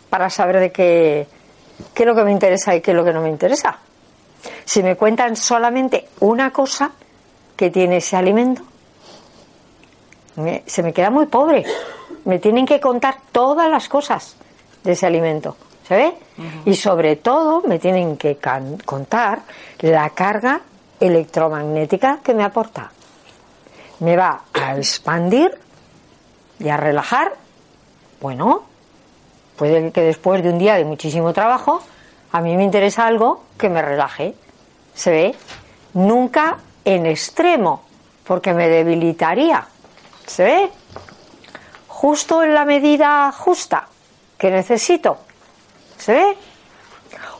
[0.10, 1.28] para saber de qué,
[1.94, 3.78] qué es lo que me interesa y qué es lo que no me interesa.
[4.66, 6.92] Si me cuentan solamente una cosa
[7.56, 8.64] que tiene ese alimento,
[10.66, 11.64] se me queda muy pobre.
[12.26, 14.36] Me tienen que contar todas las cosas
[14.84, 15.56] de ese alimento.
[15.88, 16.14] ¿Se ve?
[16.66, 18.38] Y sobre todo me tienen que
[18.86, 19.42] contar
[19.80, 20.62] la carga
[21.00, 22.92] electromagnética que me aporta.
[24.00, 25.58] Me va a expandir
[26.60, 27.34] y a relajar.
[28.22, 28.72] Bueno,
[29.62, 31.84] Puede que después de un día de muchísimo trabajo,
[32.32, 34.34] a mí me interesa algo que me relaje.
[34.96, 35.36] ¿Se ve?
[35.94, 37.84] Nunca en extremo,
[38.26, 39.68] porque me debilitaría.
[40.32, 40.72] ¿Se ve?
[41.88, 43.88] Justo en la medida justa
[44.38, 45.18] que necesito.
[45.98, 46.38] ¿Se ve?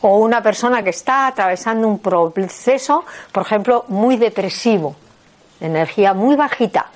[0.02, 4.94] O una persona que está atravesando un proceso, por ejemplo, muy depresivo,
[5.60, 6.90] energía muy bajita.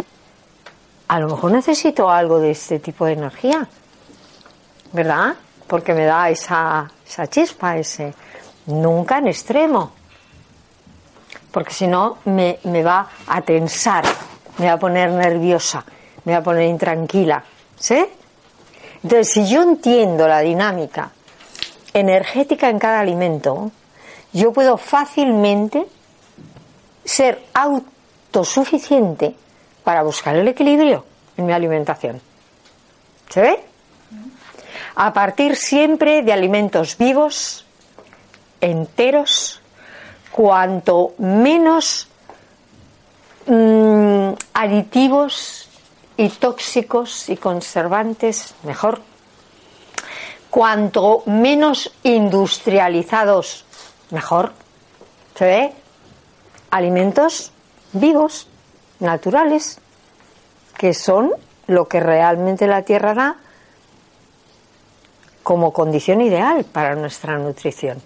[1.08, 3.66] A lo mejor necesito algo de este tipo de energía.
[4.92, 5.34] ¿verdad?
[5.66, 8.14] Porque me da esa, esa chispa, ese.
[8.66, 9.92] Nunca en extremo.
[11.50, 14.04] Porque si no, me, me va a tensar,
[14.58, 15.84] me va a poner nerviosa,
[16.24, 17.42] me va a poner intranquila.
[17.78, 18.04] ¿Sí?
[19.02, 21.10] Entonces, si yo entiendo la dinámica
[21.92, 23.70] energética en cada alimento,
[24.32, 25.86] yo puedo fácilmente
[27.04, 29.34] ser autosuficiente
[29.84, 31.04] para buscar el equilibrio
[31.36, 32.20] en mi alimentación.
[33.28, 33.60] ¿Se ve?
[34.96, 37.66] A partir siempre de alimentos vivos,
[38.60, 39.60] enteros,
[40.32, 42.08] cuanto menos
[43.46, 45.68] mm, aditivos
[46.16, 49.00] y tóxicos y conservantes, mejor.
[50.50, 53.64] Cuanto menos industrializados,
[54.10, 54.52] mejor.
[55.34, 55.72] ¿Se ve?
[56.70, 57.52] Alimentos
[57.92, 58.48] vivos,
[59.00, 59.78] naturales,
[60.76, 61.32] que son
[61.66, 63.36] lo que realmente la tierra da
[65.42, 68.02] como condición ideal para nuestra nutrición.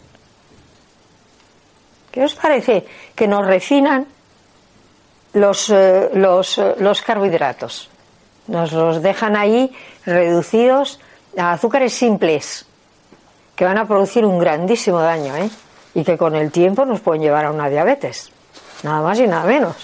[2.11, 4.07] ¿Qué os parece que nos refinan
[5.33, 7.89] los, eh, los, eh, los carbohidratos?
[8.47, 11.01] Nos los dejan ahí reducidos
[11.37, 12.67] a azúcares simples,
[13.55, 15.51] que van a producir un grandísimo daño, ¿eh?
[15.95, 18.31] Y que con el tiempo nos pueden llevar a una diabetes.
[18.83, 19.77] Nada más y nada menos.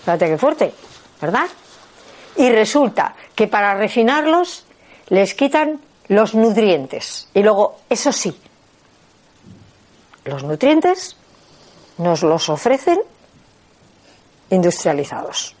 [0.00, 0.74] Fíjate qué fuerte,
[1.20, 1.46] ¿verdad?
[2.36, 4.64] Y resulta que para refinarlos
[5.08, 7.28] les quitan los nutrientes.
[7.34, 8.38] Y luego, eso sí,
[10.24, 11.16] los nutrientes
[11.96, 13.00] nos los ofrecen
[14.50, 15.54] industrializados.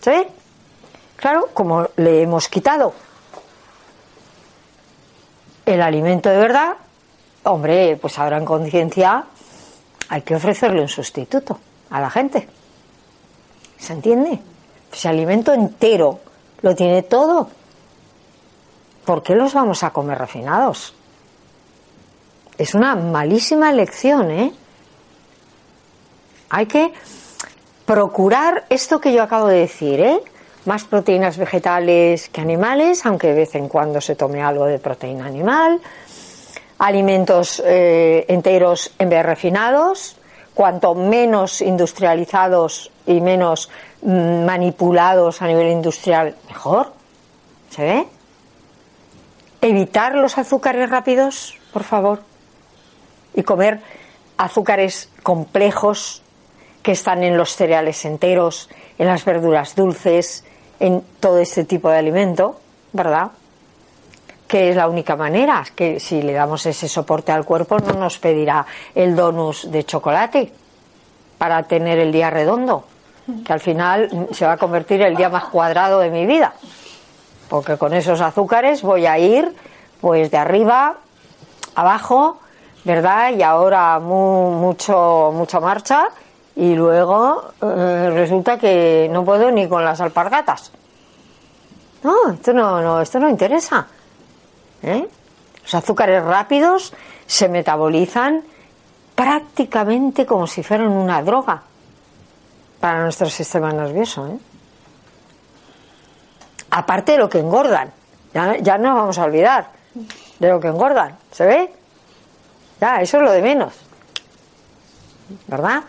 [0.00, 0.26] ¿Sí?
[1.16, 2.94] Claro, como le hemos quitado
[5.66, 6.76] el alimento de verdad,
[7.44, 9.24] hombre, pues ahora en conciencia
[10.08, 11.58] hay que ofrecerle un sustituto
[11.90, 12.48] a la gente.
[13.78, 14.40] ¿Se entiende?
[14.92, 16.20] Ese alimento entero
[16.62, 17.48] lo tiene todo.
[19.04, 20.94] ¿Por qué los vamos a comer refinados?
[22.58, 24.52] Es una malísima elección, ¿eh?
[26.50, 26.92] Hay que
[27.90, 30.20] procurar esto que yo acabo de decir, ¿eh?
[30.64, 35.26] Más proteínas vegetales que animales, aunque de vez en cuando se tome algo de proteína
[35.26, 35.80] animal.
[36.78, 40.16] Alimentos eh, enteros en vez de refinados.
[40.54, 43.68] Cuanto menos industrializados y menos
[44.02, 46.92] mm, manipulados a nivel industrial, mejor.
[47.70, 48.06] ¿Se ve?
[49.62, 52.22] Evitar los azúcares rápidos, por favor.
[53.34, 53.80] Y comer
[54.36, 56.19] azúcares complejos
[56.82, 60.44] que están en los cereales enteros, en las verduras dulces,
[60.78, 62.58] en todo este tipo de alimento,
[62.92, 63.30] ¿verdad?
[64.48, 68.18] Que es la única manera, que si le damos ese soporte al cuerpo no nos
[68.18, 70.52] pedirá el donus de chocolate
[71.38, 72.84] para tener el día redondo,
[73.44, 76.54] que al final se va a convertir el día más cuadrado de mi vida,
[77.48, 79.54] porque con esos azúcares voy a ir
[80.00, 80.96] pues de arriba
[81.74, 82.38] abajo,
[82.84, 83.32] ¿verdad?
[83.34, 86.08] Y ahora mucho mucha marcha
[86.60, 90.70] y luego eh, resulta que no puedo ni con las alpargatas.
[92.02, 93.86] No, esto no, no, esto no interesa.
[94.82, 95.08] ¿eh?
[95.62, 96.92] Los azúcares rápidos
[97.26, 98.44] se metabolizan
[99.14, 101.62] prácticamente como si fueran una droga
[102.78, 104.26] para nuestro sistema nervioso.
[104.26, 104.38] ¿eh?
[106.72, 107.90] Aparte de lo que engordan,
[108.34, 109.70] ya, ya no vamos a olvidar
[110.38, 111.72] de lo que engordan, ¿se ve?
[112.82, 113.72] Ya, eso es lo de menos.
[115.46, 115.84] ¿Verdad?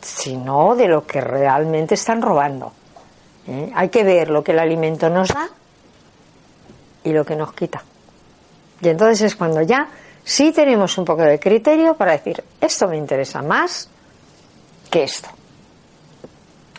[0.00, 2.72] Sino de lo que realmente están robando.
[3.46, 3.70] ¿eh?
[3.74, 5.48] Hay que ver lo que el alimento nos da
[7.04, 7.82] y lo que nos quita.
[8.80, 9.88] Y entonces es cuando ya
[10.24, 13.88] sí tenemos un poco de criterio para decir, esto me interesa más
[14.90, 15.28] que esto.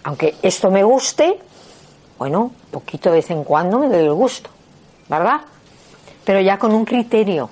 [0.03, 1.39] Aunque esto me guste,
[2.17, 4.49] bueno, poquito de vez en cuando me doy el gusto,
[5.09, 5.41] ¿verdad?
[6.23, 7.49] Pero ya con un criterio,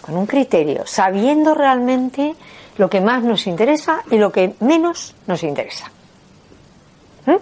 [0.00, 2.34] con un criterio, sabiendo realmente
[2.82, 5.88] lo que más nos interesa y lo que menos nos interesa.
[7.26, 7.36] ¿Mm?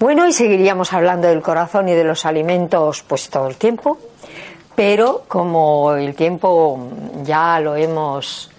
[0.00, 3.98] Bueno, y seguiríamos hablando del corazón y de los alimentos pues todo el tiempo,
[4.74, 6.80] pero como el tiempo
[7.24, 8.50] ya lo hemos,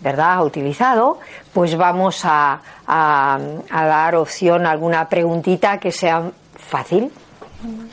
[0.00, 1.20] ¿verdad?, utilizado,
[1.52, 7.12] pues vamos a, dar opción a alguna preguntita que sea fácil,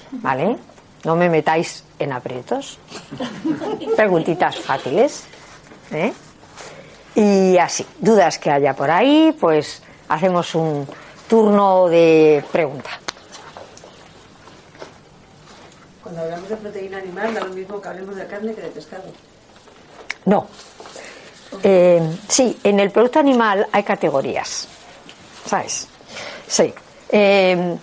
[0.10, 0.58] ¿vale?
[1.04, 2.80] No me metáis en aprietos.
[3.96, 5.28] Preguntitas fáciles.
[5.92, 6.12] ¿eh?
[7.16, 10.88] Y así, dudas que haya por ahí, pues hacemos un
[11.28, 12.90] turno de pregunta.
[16.02, 19.04] Cuando hablamos de proteína animal, da lo mismo que hablemos de carne que de pescado.
[20.26, 20.48] No.
[21.62, 24.68] Eh, sí, en el producto animal hay categorías.
[25.46, 25.88] ¿Sabes?
[26.48, 26.74] Sí.
[27.10, 27.78] Eh,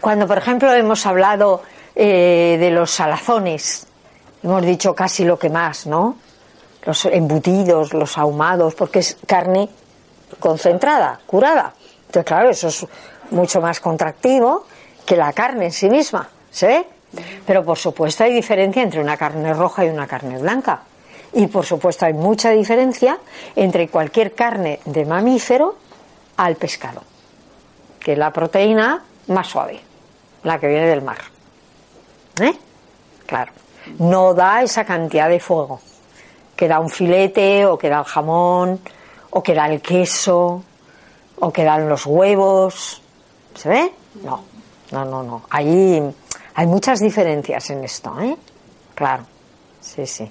[0.00, 1.62] cuando, por ejemplo, hemos hablado
[1.94, 3.86] eh, de los salazones,
[4.42, 6.16] hemos dicho casi lo que más, ¿no?
[6.84, 9.68] Los embutidos, los ahumados, porque es carne
[10.38, 11.74] concentrada, curada.
[12.06, 12.86] Entonces, claro, eso es
[13.30, 14.66] mucho más contractivo
[15.04, 16.86] que la carne en sí misma, ¿se ve?
[17.46, 20.82] Pero por supuesto hay diferencia entre una carne roja y una carne blanca.
[21.32, 23.18] Y por supuesto hay mucha diferencia
[23.54, 25.76] entre cualquier carne de mamífero
[26.36, 27.02] al pescado,
[28.00, 29.80] que es la proteína más suave.
[30.42, 31.18] la que viene del mar.
[32.40, 32.54] ¿Eh?
[33.26, 33.52] Claro.
[33.98, 35.80] No da esa cantidad de fuego
[36.60, 38.84] que da un filete o que da el jamón
[39.32, 40.60] o que da el queso
[41.40, 43.00] o que dan los huevos.
[43.56, 43.92] ¿Se ve?
[44.20, 44.44] No,
[44.92, 45.42] no, no, no.
[45.48, 46.04] Ahí
[46.52, 48.36] hay muchas diferencias en esto, ¿eh?
[48.94, 49.24] Claro,
[49.80, 50.30] sí, sí.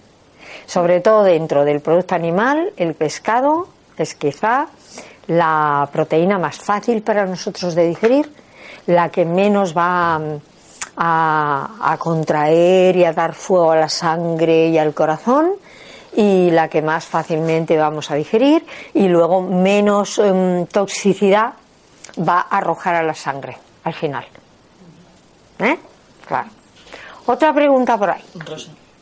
[0.67, 3.67] Sobre todo dentro del producto animal, el pescado
[3.97, 4.67] es quizá
[5.25, 8.31] la proteína más fácil para nosotros de digerir,
[8.85, 10.41] la que menos va mm,
[10.97, 15.53] a, contraer y a dar fuego a la sangre y al corazón
[16.15, 21.53] y la que más fácilmente vamos a digerir y luego menos em, toxicidad
[22.17, 24.25] va a arrojar a la sangre al final.
[25.59, 25.77] ¿Eh?
[26.25, 26.49] Claro.
[27.25, 28.23] Otra pregunta por ahí.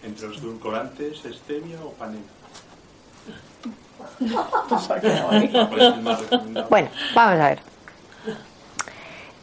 [0.03, 2.23] ¿Entre los edulcorantes, stevia o panela?
[6.69, 7.59] bueno, vamos a ver.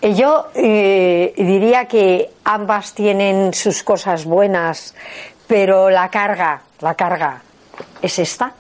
[0.01, 4.95] Eh, yo eh, diría que ambas tienen sus cosas buenas,
[5.47, 7.44] pero la carga, la carga
[8.03, 8.55] es esta.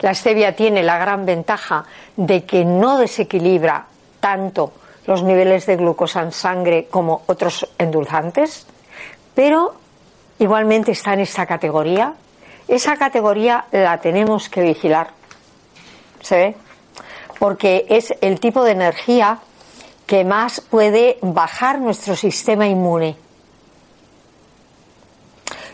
[0.00, 1.84] La stevia tiene la gran ventaja
[2.16, 3.86] de que no desequilibra
[4.20, 4.72] tanto
[5.06, 8.66] los niveles de glucosa en sangre como otros endulzantes,
[9.34, 9.74] pero
[10.38, 12.14] igualmente está en esta categoría.
[12.68, 15.10] Esa categoría la tenemos que vigilar.
[16.20, 16.56] ¿Se ve?
[17.38, 19.38] Porque es el tipo de energía
[20.06, 23.16] que más puede bajar nuestro sistema inmune.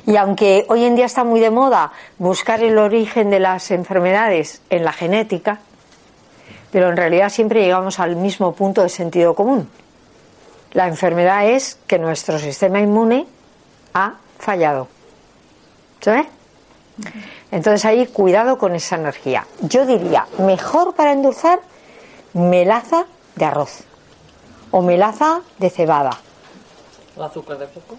[0.07, 4.63] Y aunque hoy en día está muy de moda buscar el origen de las enfermedades
[4.69, 5.61] en la genética,
[6.73, 9.69] pero en realidad siempre llegamos al mismo punto de sentido común.
[10.73, 13.27] La enfermedad es que nuestro sistema inmune
[13.95, 14.89] ha fallado.
[16.01, 16.27] ¿Se?
[17.51, 19.47] Entonces ahí cuidado con esa energía.
[19.61, 21.61] Yo diría, mejor para endulzar
[22.33, 23.05] melaza
[23.37, 23.85] de arroz
[24.71, 26.19] o melaza de cebada.
[27.17, 27.97] ¿El azúcar de coco?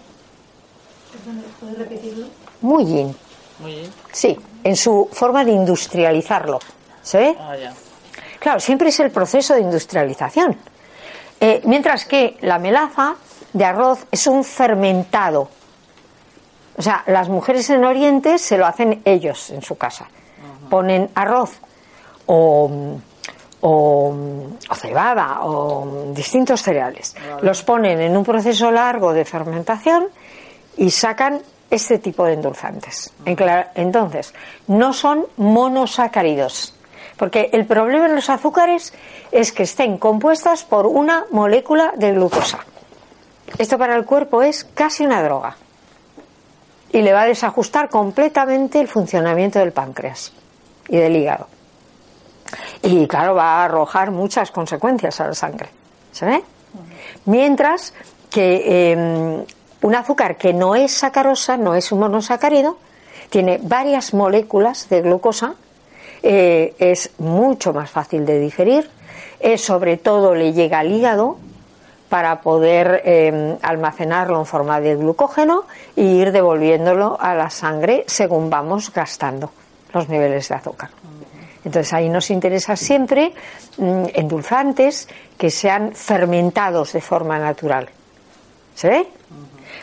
[1.60, 2.26] ¿Puedes repetirlo?
[2.60, 3.16] Muy bien.
[3.60, 3.90] Muy bien.
[4.12, 6.58] Sí, en su forma de industrializarlo.
[7.02, 7.36] ¿Se ve?
[7.38, 7.72] Ah, ya.
[8.38, 10.56] Claro, siempre es el proceso de industrialización.
[11.40, 13.14] Eh, mientras que la melaza
[13.52, 15.48] de arroz es un fermentado.
[16.76, 20.06] O sea, las mujeres en Oriente se lo hacen ellos en su casa.
[20.68, 21.52] Ponen arroz
[22.26, 22.98] o,
[23.60, 24.14] o,
[24.68, 27.14] o cebada o distintos cereales.
[27.42, 30.08] Los ponen en un proceso largo de fermentación
[30.76, 33.12] y sacan este tipo de endulzantes.
[33.24, 34.34] Entonces,
[34.68, 36.74] no son monosacáridos,
[37.16, 38.92] porque el problema en los azúcares
[39.32, 42.58] es que estén compuestas por una molécula de glucosa.
[43.58, 45.56] Esto para el cuerpo es casi una droga
[46.92, 50.32] y le va a desajustar completamente el funcionamiento del páncreas
[50.88, 51.48] y del hígado.
[52.82, 55.68] Y claro, va a arrojar muchas consecuencias a la sangre.
[56.12, 56.42] ¿Se ve?
[57.24, 57.94] Mientras
[58.30, 59.44] que em,
[59.84, 62.78] un azúcar que no es sacarosa, no es un monosacárido,
[63.28, 65.56] tiene varias moléculas de glucosa,
[66.22, 68.88] eh, es mucho más fácil de digerir,
[69.40, 71.36] eh, sobre todo le llega al hígado
[72.08, 75.64] para poder eh, almacenarlo en forma de glucógeno
[75.94, 79.50] e ir devolviéndolo a la sangre según vamos gastando
[79.92, 80.88] los niveles de azúcar.
[81.62, 83.34] Entonces ahí nos interesa siempre
[83.76, 87.90] mm, endulzantes que sean fermentados de forma natural.
[88.74, 89.06] ¿Se ve?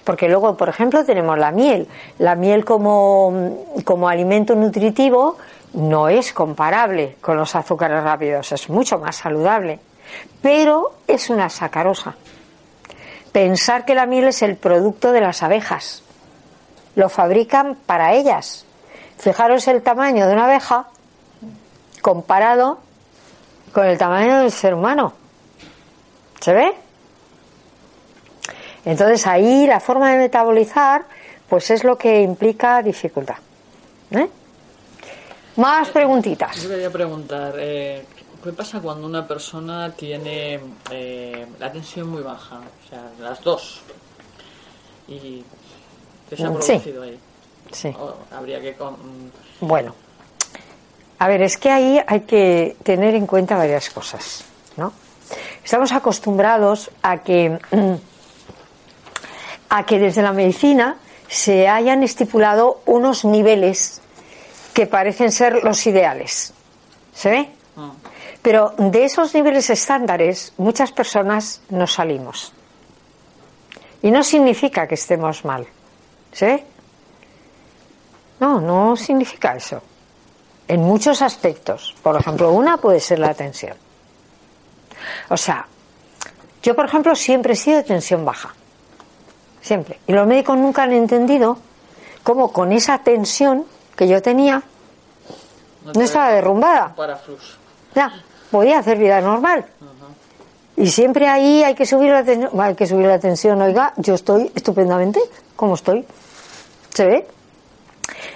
[0.03, 1.87] Porque luego, por ejemplo, tenemos la miel.
[2.17, 5.37] La miel como, como alimento nutritivo
[5.73, 9.79] no es comparable con los azúcares rápidos, es mucho más saludable,
[10.41, 12.15] pero es una sacarosa.
[13.31, 16.03] Pensar que la miel es el producto de las abejas,
[16.95, 18.65] lo fabrican para ellas.
[19.17, 20.87] Fijaros el tamaño de una abeja
[22.01, 22.79] comparado
[23.71, 25.13] con el tamaño del ser humano.
[26.41, 26.73] ¿Se ve?
[28.85, 31.05] Entonces ahí la forma de metabolizar
[31.47, 33.35] pues es lo que implica dificultad.
[34.11, 34.29] ¿eh?
[35.57, 36.63] Más preguntitas.
[36.63, 38.05] Yo quería preguntar, eh,
[38.41, 40.59] ¿qué pasa cuando una persona tiene
[40.89, 42.57] eh, la tensión muy baja?
[42.57, 43.81] O sea, las dos.
[45.09, 45.43] ¿Y
[46.29, 47.19] qué se ha producido ahí?
[47.71, 47.93] Sí.
[48.31, 48.75] habría que...
[49.59, 49.93] Bueno,
[51.19, 54.45] a ver, es que ahí hay que tener en cuenta varias cosas,
[54.77, 54.93] ¿no?
[55.63, 57.59] Estamos acostumbrados a que
[59.71, 60.97] a que desde la medicina
[61.29, 64.01] se hayan estipulado unos niveles
[64.73, 66.53] que parecen ser los ideales.
[67.15, 67.49] ¿Se ve?
[67.77, 67.91] Ah.
[68.41, 72.51] Pero de esos niveles estándares muchas personas nos salimos.
[74.01, 75.65] Y no significa que estemos mal.
[76.33, 76.65] ¿Se ve?
[78.41, 79.81] No, no significa eso.
[80.67, 81.95] En muchos aspectos.
[82.03, 83.77] Por ejemplo, una puede ser la tensión.
[85.29, 85.65] O sea,
[86.61, 88.53] Yo, por ejemplo, siempre he sido de tensión baja.
[89.61, 89.99] Siempre.
[90.07, 91.57] Y los médicos nunca han entendido
[92.23, 94.63] cómo con esa tensión que yo tenía
[95.93, 96.93] no estaba derrumbada.
[96.95, 97.57] Paraflux.
[97.95, 98.11] Ya,
[98.49, 99.65] podía hacer vida normal.
[100.77, 102.59] Y siempre ahí hay que subir la tensión.
[102.59, 105.19] Hay que subir la tensión, oiga, yo estoy estupendamente
[105.55, 106.05] como estoy.
[106.93, 107.27] ¿Se ve?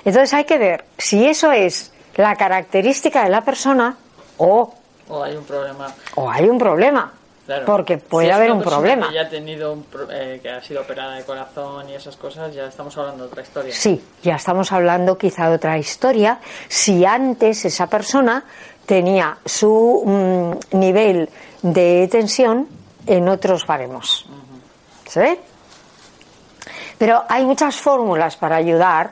[0.04, 3.98] Entonces hay que ver si eso es la característica de la persona
[4.38, 4.74] o,
[5.10, 5.94] O hay un problema.
[6.16, 7.12] o hay un problema.
[7.46, 7.66] Claro.
[7.66, 9.10] Porque puede Si haber un problema.
[9.10, 12.54] Que ya ha tenido un eh, que ha sido operada de corazón y esas cosas,
[12.54, 13.74] ya estamos hablando de otra historia.
[13.74, 16.40] Sí, ya estamos hablando quizá de otra historia.
[16.68, 18.44] Si antes esa persona
[18.86, 21.30] tenía su mm, nivel
[21.62, 22.68] de tensión
[23.06, 24.28] en otros baremos.
[25.08, 25.40] ¿Se ve?
[26.98, 29.12] Pero hay muchas fórmulas para ayudar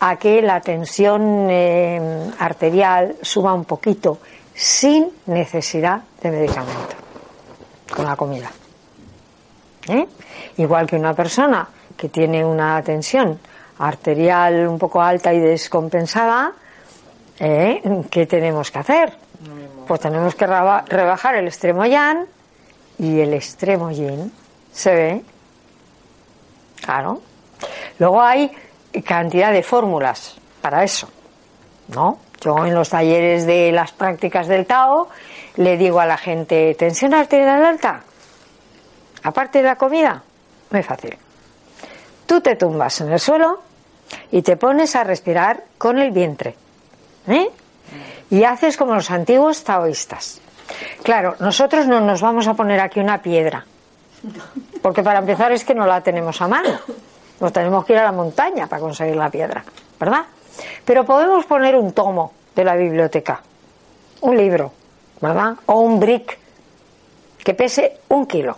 [0.00, 4.18] a que la tensión eh, arterial suba un poquito
[4.54, 6.96] sin necesidad de medicamento,
[7.94, 8.50] con la comida.
[9.88, 10.06] ¿eh?
[10.56, 13.38] Igual que una persona que tiene una tensión
[13.78, 16.52] arterial un poco alta y descompensada,
[17.38, 18.02] ¿eh?
[18.10, 19.16] ¿qué tenemos que hacer?
[19.86, 22.26] Pues tenemos que rebajar el extremo yang
[22.98, 24.32] y el extremo yin.
[24.72, 25.22] ¿Se ve?
[26.82, 27.20] Claro.
[27.98, 28.50] Luego hay
[29.04, 31.08] cantidad de fórmulas para eso.
[31.88, 32.18] ¿No?
[32.40, 35.08] Yo en los talleres de las prácticas del Tao
[35.56, 38.02] le digo a la gente, tensión arterial alta,
[39.22, 40.22] aparte de la comida,
[40.70, 41.16] muy fácil.
[42.26, 43.62] Tú te tumbas en el suelo
[44.30, 46.56] y te pones a respirar con el vientre.
[47.28, 47.48] ¿eh?
[48.30, 50.40] Y haces como los antiguos taoístas.
[51.02, 53.64] Claro, nosotros no nos vamos a poner aquí una piedra.
[54.80, 56.80] Porque para empezar es que no la tenemos a mano.
[57.40, 59.64] Nos tenemos que ir a la montaña para conseguir la piedra,
[60.00, 60.24] ¿verdad?
[60.84, 63.42] Pero podemos poner un tomo de la biblioteca,
[64.20, 64.72] un libro,
[65.20, 65.56] ¿verdad?
[65.66, 66.38] O un brick
[67.42, 68.56] que pese un kilo.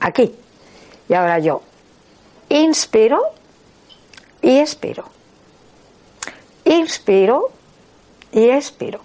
[0.00, 0.34] Aquí.
[1.08, 1.62] Y ahora yo
[2.48, 3.20] inspiro
[4.42, 5.04] y expiro.
[6.64, 7.50] Inspiro
[8.32, 9.00] y expiro.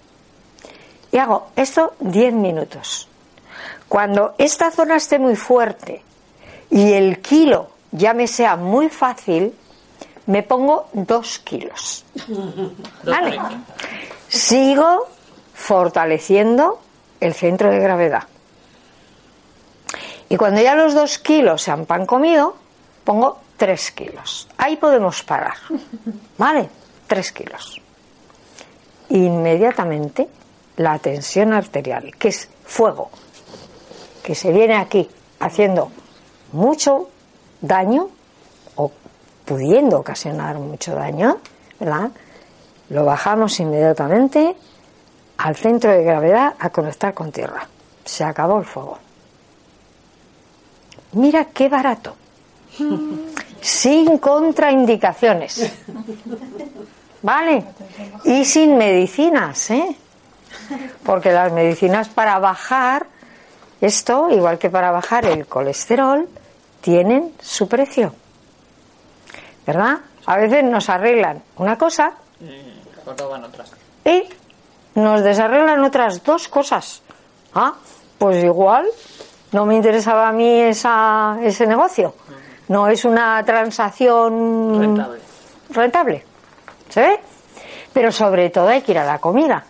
[1.12, 3.08] Y hago esto 10 minutos.
[3.88, 6.02] Cuando esta zona esté muy fuerte
[6.70, 9.52] y el kilo ya me sea muy fácil,
[10.26, 12.04] me pongo 2 kilos.
[13.02, 13.38] ¿Vale?
[14.28, 15.08] Sigo
[15.60, 16.80] fortaleciendo
[17.20, 18.24] el centro de gravedad.
[20.30, 22.56] Y cuando ya los 2 kilos se han pan comido,
[23.04, 24.48] pongo 3 kilos.
[24.56, 25.56] Ahí podemos parar.
[26.38, 26.70] ¿Vale?
[27.06, 27.80] 3 kilos.
[29.10, 30.28] Inmediatamente
[30.76, 33.10] la tensión arterial, que es fuego,
[34.22, 35.90] que se viene aquí haciendo
[36.52, 37.10] mucho
[37.60, 38.08] daño
[38.76, 38.90] o
[39.44, 41.38] pudiendo ocasionar mucho daño,
[41.78, 42.10] ¿verdad?
[42.88, 44.56] Lo bajamos inmediatamente
[45.42, 47.66] al centro de gravedad a conectar con tierra.
[48.04, 48.98] Se acabó el fuego.
[51.12, 52.14] Mira qué barato.
[53.60, 55.72] Sin contraindicaciones.
[57.22, 57.64] ¿Vale?
[58.24, 59.94] Y sin medicinas, ¿eh?
[61.04, 63.06] Porque las medicinas para bajar
[63.82, 66.26] esto, igual que para bajar el colesterol,
[66.80, 68.14] tienen su precio.
[69.66, 69.98] ¿Verdad?
[70.24, 72.14] A veces nos arreglan una cosa
[74.04, 74.24] Y
[74.94, 77.02] nos desarreglan otras dos cosas.
[77.54, 77.74] Ah,
[78.18, 78.86] pues igual
[79.52, 82.14] no me interesaba a mí esa, ese negocio.
[82.68, 85.20] No es una transacción Rentable.
[85.70, 86.24] rentable.
[86.88, 87.20] ¿Se ve?
[87.92, 89.64] Pero sobre todo hay que ir a la comida.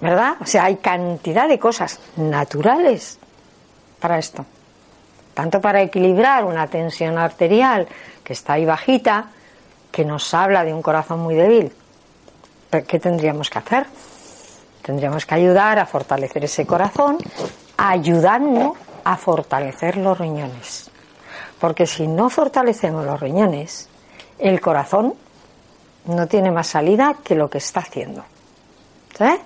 [0.00, 0.34] ¿Verdad?
[0.40, 3.18] O sea, hay cantidad de cosas naturales
[4.00, 4.44] para esto.
[5.32, 7.86] Tanto para equilibrar una tensión arterial
[8.24, 9.26] que está ahí bajita,
[9.92, 11.72] que nos habla de un corazón muy débil.
[12.70, 13.86] ¿Pero ¿Qué tendríamos que hacer?
[14.82, 17.18] Tendríamos que ayudar a fortalecer ese corazón,
[17.76, 20.90] ayudando a fortalecer los riñones.
[21.60, 23.88] Porque si no fortalecemos los riñones,
[24.38, 25.14] el corazón
[26.06, 28.24] no tiene más salida que lo que está haciendo.
[29.16, 29.40] ¿Sabes?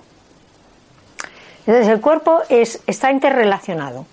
[1.65, 4.05] Entonces el cuerpo es, está interrelacionado.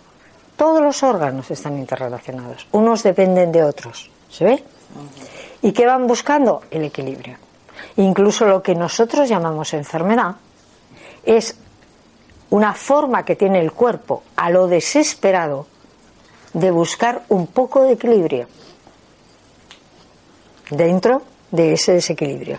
[0.56, 2.66] Todos los órganos están interrelacionados.
[2.72, 4.10] Unos dependen de otros.
[4.30, 4.64] ¿Se ve?
[5.62, 6.62] ¿Y qué van buscando?
[6.70, 7.36] El equilibrio.
[7.96, 10.36] Incluso lo que nosotros llamamos enfermedad
[11.24, 11.56] es
[12.50, 15.66] una forma que tiene el cuerpo a lo desesperado
[16.52, 18.48] de buscar un poco de equilibrio
[20.70, 22.58] dentro de ese desequilibrio.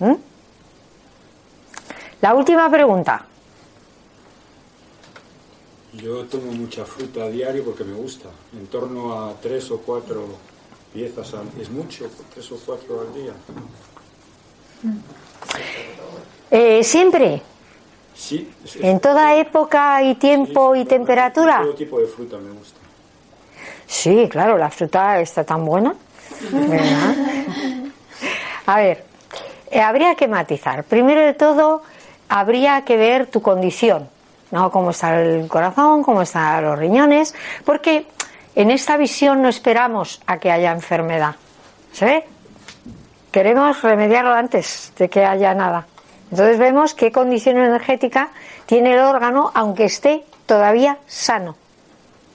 [0.00, 0.14] ¿Mm?
[2.20, 3.26] La última pregunta.
[5.94, 8.28] Yo tomo mucha fruta a diario porque me gusta.
[8.52, 10.26] En torno a tres o cuatro
[10.92, 13.32] piezas al Es mucho, tres o cuatro al día.
[16.50, 17.42] Eh, siempre,
[18.14, 18.50] Sí.
[18.64, 21.60] es- es- ¿En toda época y tiempo y temperatura?
[21.62, 22.78] Todo tipo de fruta me gusta.
[23.86, 25.94] Sí, claro, la fruta está tan buena.
[26.50, 27.14] ¿verdad?
[28.66, 29.04] A ver,
[29.70, 30.84] eh, habría que matizar.
[30.84, 31.82] Primero de todo,
[32.28, 34.08] habría que ver tu condición,
[34.50, 34.70] ¿no?
[34.70, 37.34] Cómo está el corazón, cómo están los riñones,
[37.64, 38.06] porque
[38.60, 41.36] en esta visión no esperamos a que haya enfermedad.
[41.92, 42.24] ¿Se ve?
[43.30, 45.86] Queremos remediarlo antes de que haya nada.
[46.30, 48.30] Entonces vemos qué condición energética
[48.66, 51.56] tiene el órgano, aunque esté todavía sano.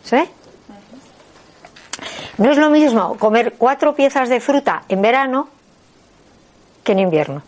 [0.03, 0.30] ¿Se ve?
[2.38, 5.47] No es lo mismo comer cuatro piezas de fruta en verano
[6.84, 7.41] que en invierno.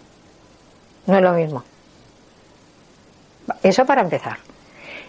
[1.06, 1.64] No es lo mismo.
[3.64, 4.38] Eso para empezar.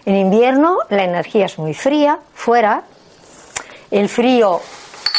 [0.05, 2.83] En invierno la energía es muy fría, fuera.
[3.91, 4.61] El frío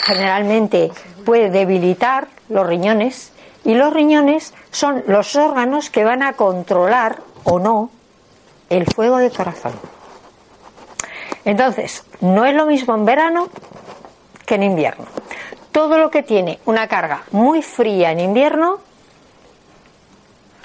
[0.04, 0.92] generalmente
[1.24, 3.32] puede debilitar los riñones
[3.64, 7.90] y los riñones son los órganos que van a controlar o no
[8.68, 9.72] el fuego del corazón.
[11.44, 13.48] Entonces, no es lo mismo en verano
[14.46, 15.06] que en invierno.
[15.72, 18.78] Todo lo que tiene una carga muy fría en invierno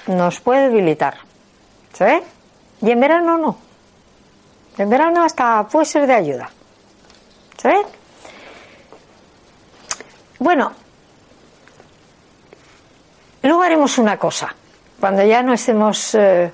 [0.06, 1.18] nos puede debilitar.
[1.92, 2.22] ¿Se?
[2.82, 3.56] Y en verano no.
[4.78, 6.50] En verano hasta puede ser de ayuda.
[7.56, 7.74] ¿Se?
[10.38, 10.72] Bueno,
[13.42, 14.54] luego haremos una cosa.
[15.00, 16.52] Cuando ya no estemos eh,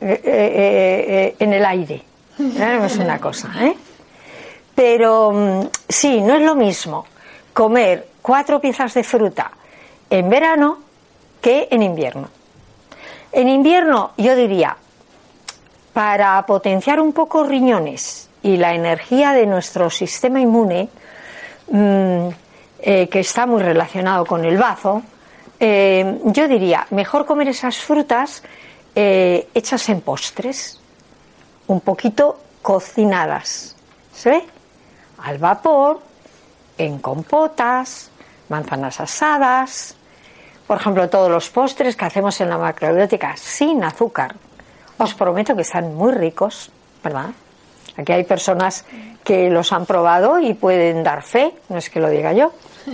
[0.00, 2.02] eh, eh, en el aire,
[2.60, 3.74] haremos una cosa, ¿eh?
[4.74, 7.06] Pero mm, sí, no es lo mismo
[7.52, 9.50] comer cuatro piezas de fruta
[10.10, 10.78] en verano
[11.40, 12.28] que en invierno.
[13.32, 14.76] En invierno yo diría,
[15.92, 20.88] para potenciar un poco riñones y la energía de nuestro sistema inmune,
[21.68, 22.28] mm,
[22.80, 25.02] eh, que está muy relacionado con el bazo,
[25.58, 28.42] eh, yo diría, mejor comer esas frutas
[28.94, 30.80] eh, hechas en postres,
[31.66, 33.76] un poquito cocinadas.
[34.12, 34.44] ¿Se ve?
[35.18, 36.00] Al vapor,
[36.76, 38.10] en compotas,
[38.48, 39.96] manzanas asadas,
[40.66, 44.34] por ejemplo, todos los postres que hacemos en la macrobiótica sin azúcar.
[44.96, 46.70] Os prometo que están muy ricos,
[47.02, 47.30] ¿verdad?
[47.96, 48.84] Aquí hay personas
[49.22, 52.52] que los han probado y pueden dar fe, no es que lo diga yo.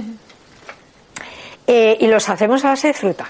[1.72, 3.28] Eh, y los hacemos a base de fruta.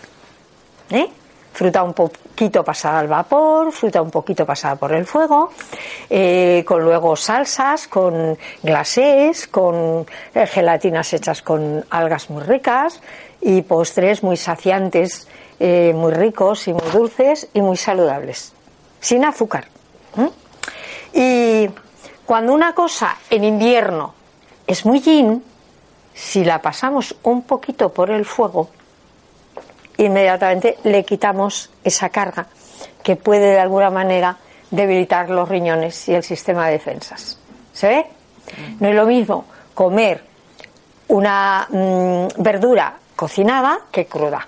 [0.89, 1.07] ¿eh?
[1.53, 5.51] Fruta un poquito pasada al vapor, fruta un poquito pasada por el fuego,
[6.09, 13.03] eh, con luego salsas, con glacés, con gelatinas hechas con algas muy ricas
[13.43, 18.55] y postres muy saciantes, muy ricos y muy dulces y muy saludables,
[19.01, 19.66] sin azúcar.
[21.12, 21.68] Y
[22.26, 24.14] cuando una cosa en invierno
[24.66, 25.42] es muy yin,
[26.14, 28.68] si la pasamos un poquito por el fuego,
[29.96, 32.46] inmediatamente le quitamos esa carga
[33.02, 34.36] que puede de alguna manera
[34.70, 37.38] debilitar los riñones y el sistema de defensas.
[37.72, 38.06] ¿Se ve?
[38.78, 39.44] No es lo mismo
[39.74, 40.24] comer
[41.08, 44.46] una mm, verdura cocinada que cruda.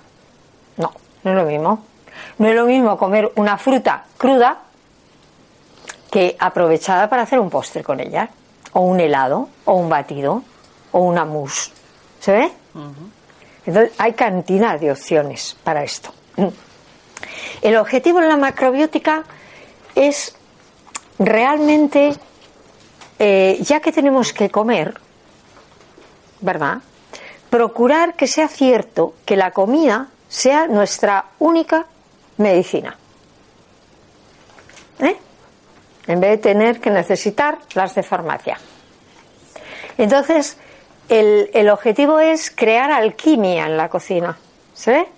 [0.76, 0.92] No,
[1.24, 1.84] no es lo mismo.
[2.38, 4.58] No es lo mismo comer una fruta cruda
[6.12, 8.28] que aprovechada para hacer un postre con ella,
[8.74, 10.42] o un helado, o un batido,
[10.92, 11.72] o una mousse.
[12.20, 12.52] ¿Se ve?
[13.64, 16.12] Entonces, hay cantidad de opciones para esto.
[17.62, 19.24] El objetivo en la macrobiótica
[19.94, 20.36] es
[21.18, 22.12] realmente,
[23.18, 25.00] eh, ya que tenemos que comer,
[26.42, 26.82] ¿verdad?
[27.48, 31.86] Procurar que sea cierto que la comida sea nuestra única
[32.36, 32.98] medicina.
[34.98, 35.16] ¿Eh?
[36.06, 38.58] En vez de tener que necesitar las de farmacia.
[39.98, 40.56] Entonces,
[41.08, 44.38] el, el, objetivo es crear alquimia en la cocina.
[44.74, 45.08] ¿Se ve?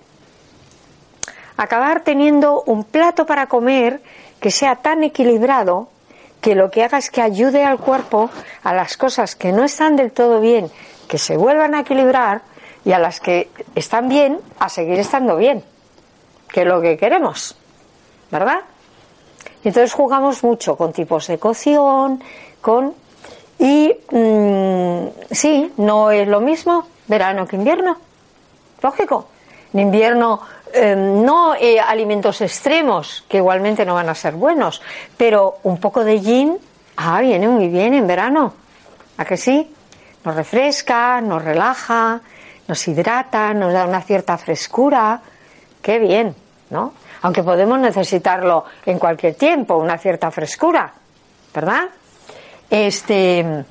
[1.56, 4.02] Acabar teniendo un plato para comer
[4.40, 5.88] que sea tan equilibrado
[6.44, 8.28] que lo que haga es que ayude al cuerpo
[8.62, 10.70] a las cosas que no están del todo bien,
[11.08, 12.42] que se vuelvan a equilibrar
[12.84, 15.64] y a las que están bien, a seguir estando bien,
[16.52, 17.56] que es lo que queremos,
[18.30, 18.60] ¿verdad?
[19.64, 22.22] Entonces jugamos mucho con tipos de cocción,
[22.60, 22.94] con
[23.58, 27.96] y mmm, sí, no es lo mismo verano que invierno.
[28.82, 29.28] Lógico.
[29.72, 30.40] En invierno
[30.72, 34.82] eh, no eh, alimentos extremos, que igualmente no van a ser buenos,
[35.16, 36.58] pero un poco de yin,
[36.96, 38.52] ah, viene muy bien en verano.
[39.16, 39.72] ¿A que sí?
[40.24, 42.20] Nos refresca, nos relaja,
[42.66, 45.20] nos hidrata, nos da una cierta frescura.
[45.80, 46.34] Qué bien,
[46.70, 46.92] ¿no?
[47.24, 50.92] Aunque podemos necesitarlo en cualquier tiempo, una cierta frescura,
[51.54, 51.84] ¿verdad?
[52.68, 53.64] Este,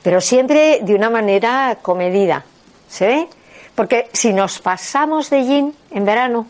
[0.00, 2.44] pero siempre de una manera comedida,
[2.88, 3.28] ¿se ve?
[3.74, 6.46] Porque si nos pasamos de yin en verano,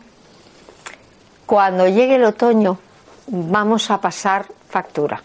[1.47, 2.77] cuando llegue el otoño
[3.29, 5.23] vamos a pasar factura.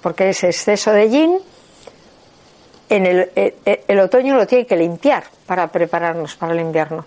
[0.00, 1.38] Porque ese exceso de yin,
[2.88, 3.54] en el, el,
[3.88, 7.04] el otoño lo tiene que limpiar para prepararnos para el invierno.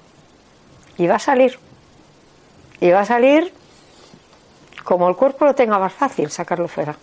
[0.98, 1.71] Y va a salir.
[2.82, 3.54] Y va a salir
[4.84, 6.96] como el cuerpo lo tenga más fácil sacarlo fuera.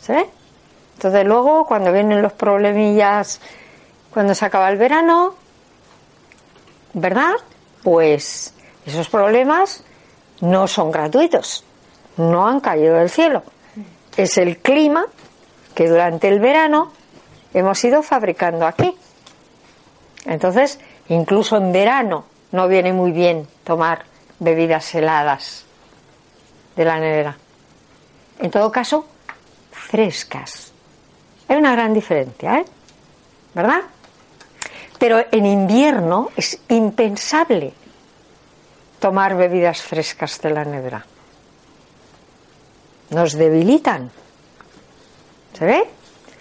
[0.00, 0.26] ¿Se ve?
[0.96, 3.40] Entonces luego cuando vienen los problemillas,
[4.12, 5.34] cuando se acaba el verano,
[6.94, 7.34] ¿verdad?
[7.82, 8.54] Pues
[8.84, 9.84] esos problemas
[10.40, 11.64] no son gratuitos,
[12.16, 13.42] no han caído del cielo.
[14.16, 15.06] Es el clima
[15.74, 16.92] que durante el verano
[17.54, 18.96] hemos ido fabricando aquí.
[20.26, 24.09] Entonces, incluso en verano no viene muy bien tomar
[24.40, 25.64] bebidas heladas
[26.74, 27.36] de la nevera.
[28.40, 29.06] En todo caso,
[29.70, 30.72] frescas.
[31.48, 32.64] Hay una gran diferencia, ¿eh?
[33.54, 33.80] ¿Verdad?
[34.98, 37.72] Pero en invierno es impensable
[38.98, 41.04] tomar bebidas frescas de la nevera.
[43.10, 44.10] Nos debilitan.
[45.58, 45.88] ¿Se ve?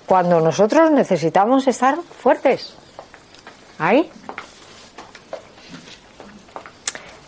[0.06, 2.76] Cuando nosotros necesitamos estar fuertes.
[3.80, 4.10] Ahí.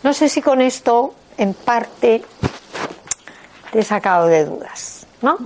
[0.02, 2.24] No sé si con esto, en parte,
[3.70, 5.38] te he sacado de dudas, ¿no?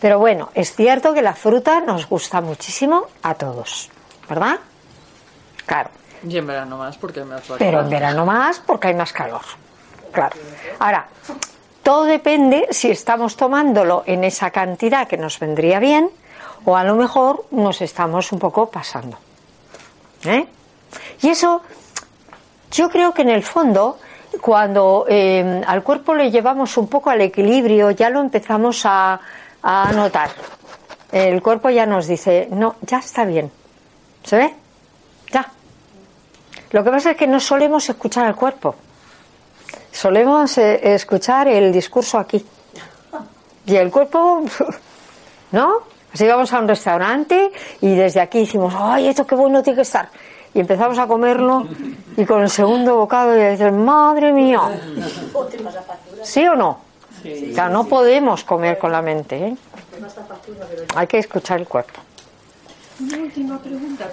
[0.00, 3.90] Pero bueno, es cierto que la fruta nos gusta muchísimo a todos,
[4.28, 4.58] ¿verdad?
[5.66, 5.90] Claro.
[6.26, 9.42] Y en verano más porque hay más Pero en verano más porque hay más calor.
[10.12, 10.36] Claro.
[10.78, 11.08] Ahora,
[11.82, 16.10] todo depende si estamos tomándolo en esa cantidad que nos vendría bien
[16.64, 19.18] o a lo mejor nos estamos un poco pasando.
[20.24, 20.46] ¿Eh?
[21.20, 21.60] Y eso,
[22.74, 23.98] yo creo que en el fondo,
[24.40, 29.20] cuando eh, al cuerpo le llevamos un poco al equilibrio, ya lo empezamos a,
[29.94, 30.30] notar.
[31.12, 33.50] El cuerpo ya nos dice, no, ya está bien.
[34.24, 34.54] ¿Se ve?
[35.32, 35.48] Ya.
[36.72, 38.74] Lo que pasa es que no solemos escuchar al cuerpo.
[39.92, 42.44] Solemos eh, escuchar el discurso aquí.
[43.66, 44.42] Y el cuerpo,
[45.52, 45.74] ¿no?
[46.12, 49.82] Así vamos a un restaurante y desde aquí decimos, ¡ay, esto qué bueno tiene que
[49.82, 50.08] estar!
[50.54, 51.66] Y empezamos a comerlo
[52.16, 54.60] y con el segundo bocado ya dices, ¡madre mía!
[56.22, 56.78] ¿Sí o no?
[57.22, 57.48] Sí.
[57.50, 59.56] O sea, no podemos comer con la mente, ¿eh?
[60.94, 62.00] Hay que escuchar el cuerpo.
[63.00, 64.08] Una última pregunta.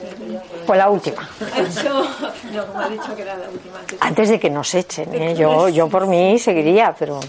[0.65, 1.29] Pues la última.
[1.53, 2.03] Ha hecho,
[2.51, 3.77] no, como ha dicho que era la última.
[3.79, 3.97] antes.
[4.01, 5.35] Antes de que nos echen, ¿eh?
[5.35, 7.19] yo, yo por mí seguiría, pero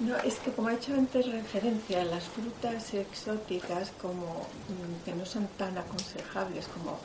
[0.00, 4.26] No, es que como ha hecho antes referencia a las frutas exóticas como
[4.68, 6.98] mm, que no son tan aconsejables como,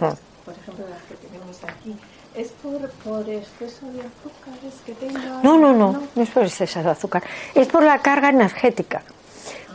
[0.00, 0.14] Ah.
[0.46, 1.96] Por ejemplo, las que tenemos aquí,
[2.36, 5.40] ¿es por, por exceso de azúcares que tenga?
[5.42, 9.02] no, no, no, no es por exceso de azúcar, es por la carga energética.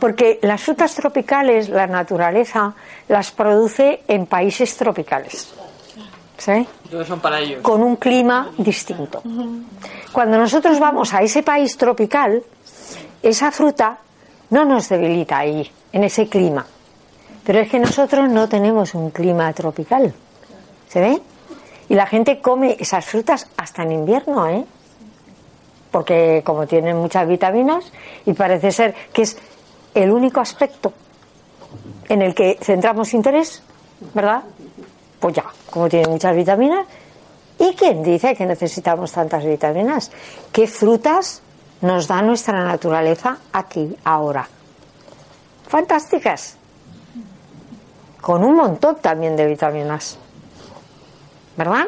[0.00, 2.74] Porque las frutas tropicales, la naturaleza
[3.06, 5.54] las produce en países tropicales.
[6.38, 6.66] ¿Sí?
[6.84, 7.62] Entonces son para ellos.
[7.62, 9.22] con un clima distinto.
[10.10, 12.42] Cuando nosotros vamos a ese país tropical,
[13.22, 13.98] esa fruta
[14.50, 16.66] no nos debilita ahí, en ese clima.
[17.44, 20.12] Pero es que nosotros no tenemos un clima tropical.
[20.92, 21.22] ¿Se ve?
[21.88, 24.62] Y la gente come esas frutas hasta en invierno, ¿eh?
[25.90, 27.90] Porque como tienen muchas vitaminas
[28.26, 29.38] y parece ser que es
[29.94, 30.92] el único aspecto
[32.10, 33.62] en el que centramos interés,
[34.12, 34.42] ¿verdad?
[35.18, 36.86] Pues ya, como tiene muchas vitaminas.
[37.58, 40.10] ¿Y quién dice que necesitamos tantas vitaminas?
[40.52, 41.40] ¿Qué frutas
[41.80, 44.46] nos da nuestra naturaleza aquí, ahora?
[45.68, 46.58] Fantásticas.
[48.20, 50.18] Con un montón también de vitaminas.
[51.56, 51.86] ¿Verdad?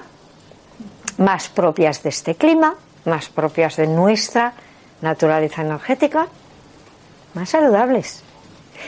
[1.18, 4.52] Más propias de este clima, más propias de nuestra
[5.00, 6.26] naturaleza energética,
[7.34, 8.22] más saludables.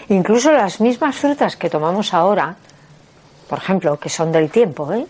[0.08, 2.56] Incluso las mismas frutas que tomamos ahora,
[3.48, 5.06] por ejemplo, que son del tiempo, ¿eh?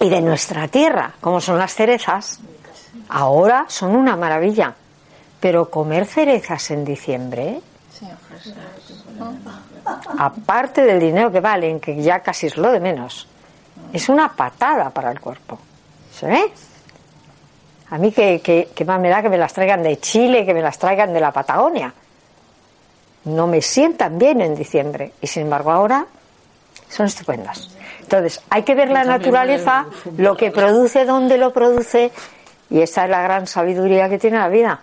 [0.00, 2.40] y de nuestra tierra, como son las cerezas,
[3.08, 4.74] ahora son una maravilla.
[5.40, 7.60] Pero comer cerezas en diciembre,
[10.18, 13.28] aparte del dinero que valen, que ya casi es lo de menos,
[13.92, 15.58] es una patada para el cuerpo.
[16.12, 16.52] ¿Se ve?
[17.90, 20.54] A mí que, que, que más me da que me las traigan de Chile, que
[20.54, 21.92] me las traigan de la Patagonia.
[23.24, 25.12] No me sientan bien en diciembre.
[25.20, 26.06] Y sin embargo ahora
[26.88, 27.70] son estupendas.
[28.00, 32.12] Entonces, hay que ver la naturaleza, lo que produce, dónde lo produce,
[32.70, 34.80] y esa es la gran sabiduría que tiene la vida.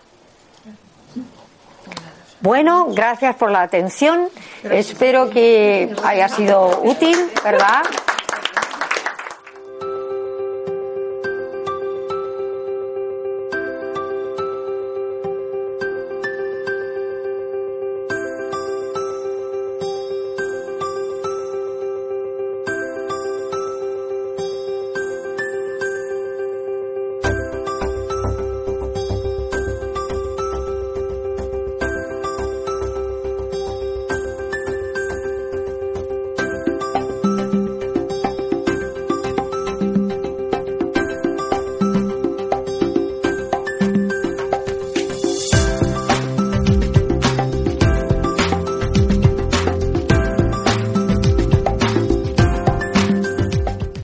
[2.42, 4.28] Bueno, gracias por la atención.
[4.64, 7.84] Espero que haya sido útil, ¿verdad?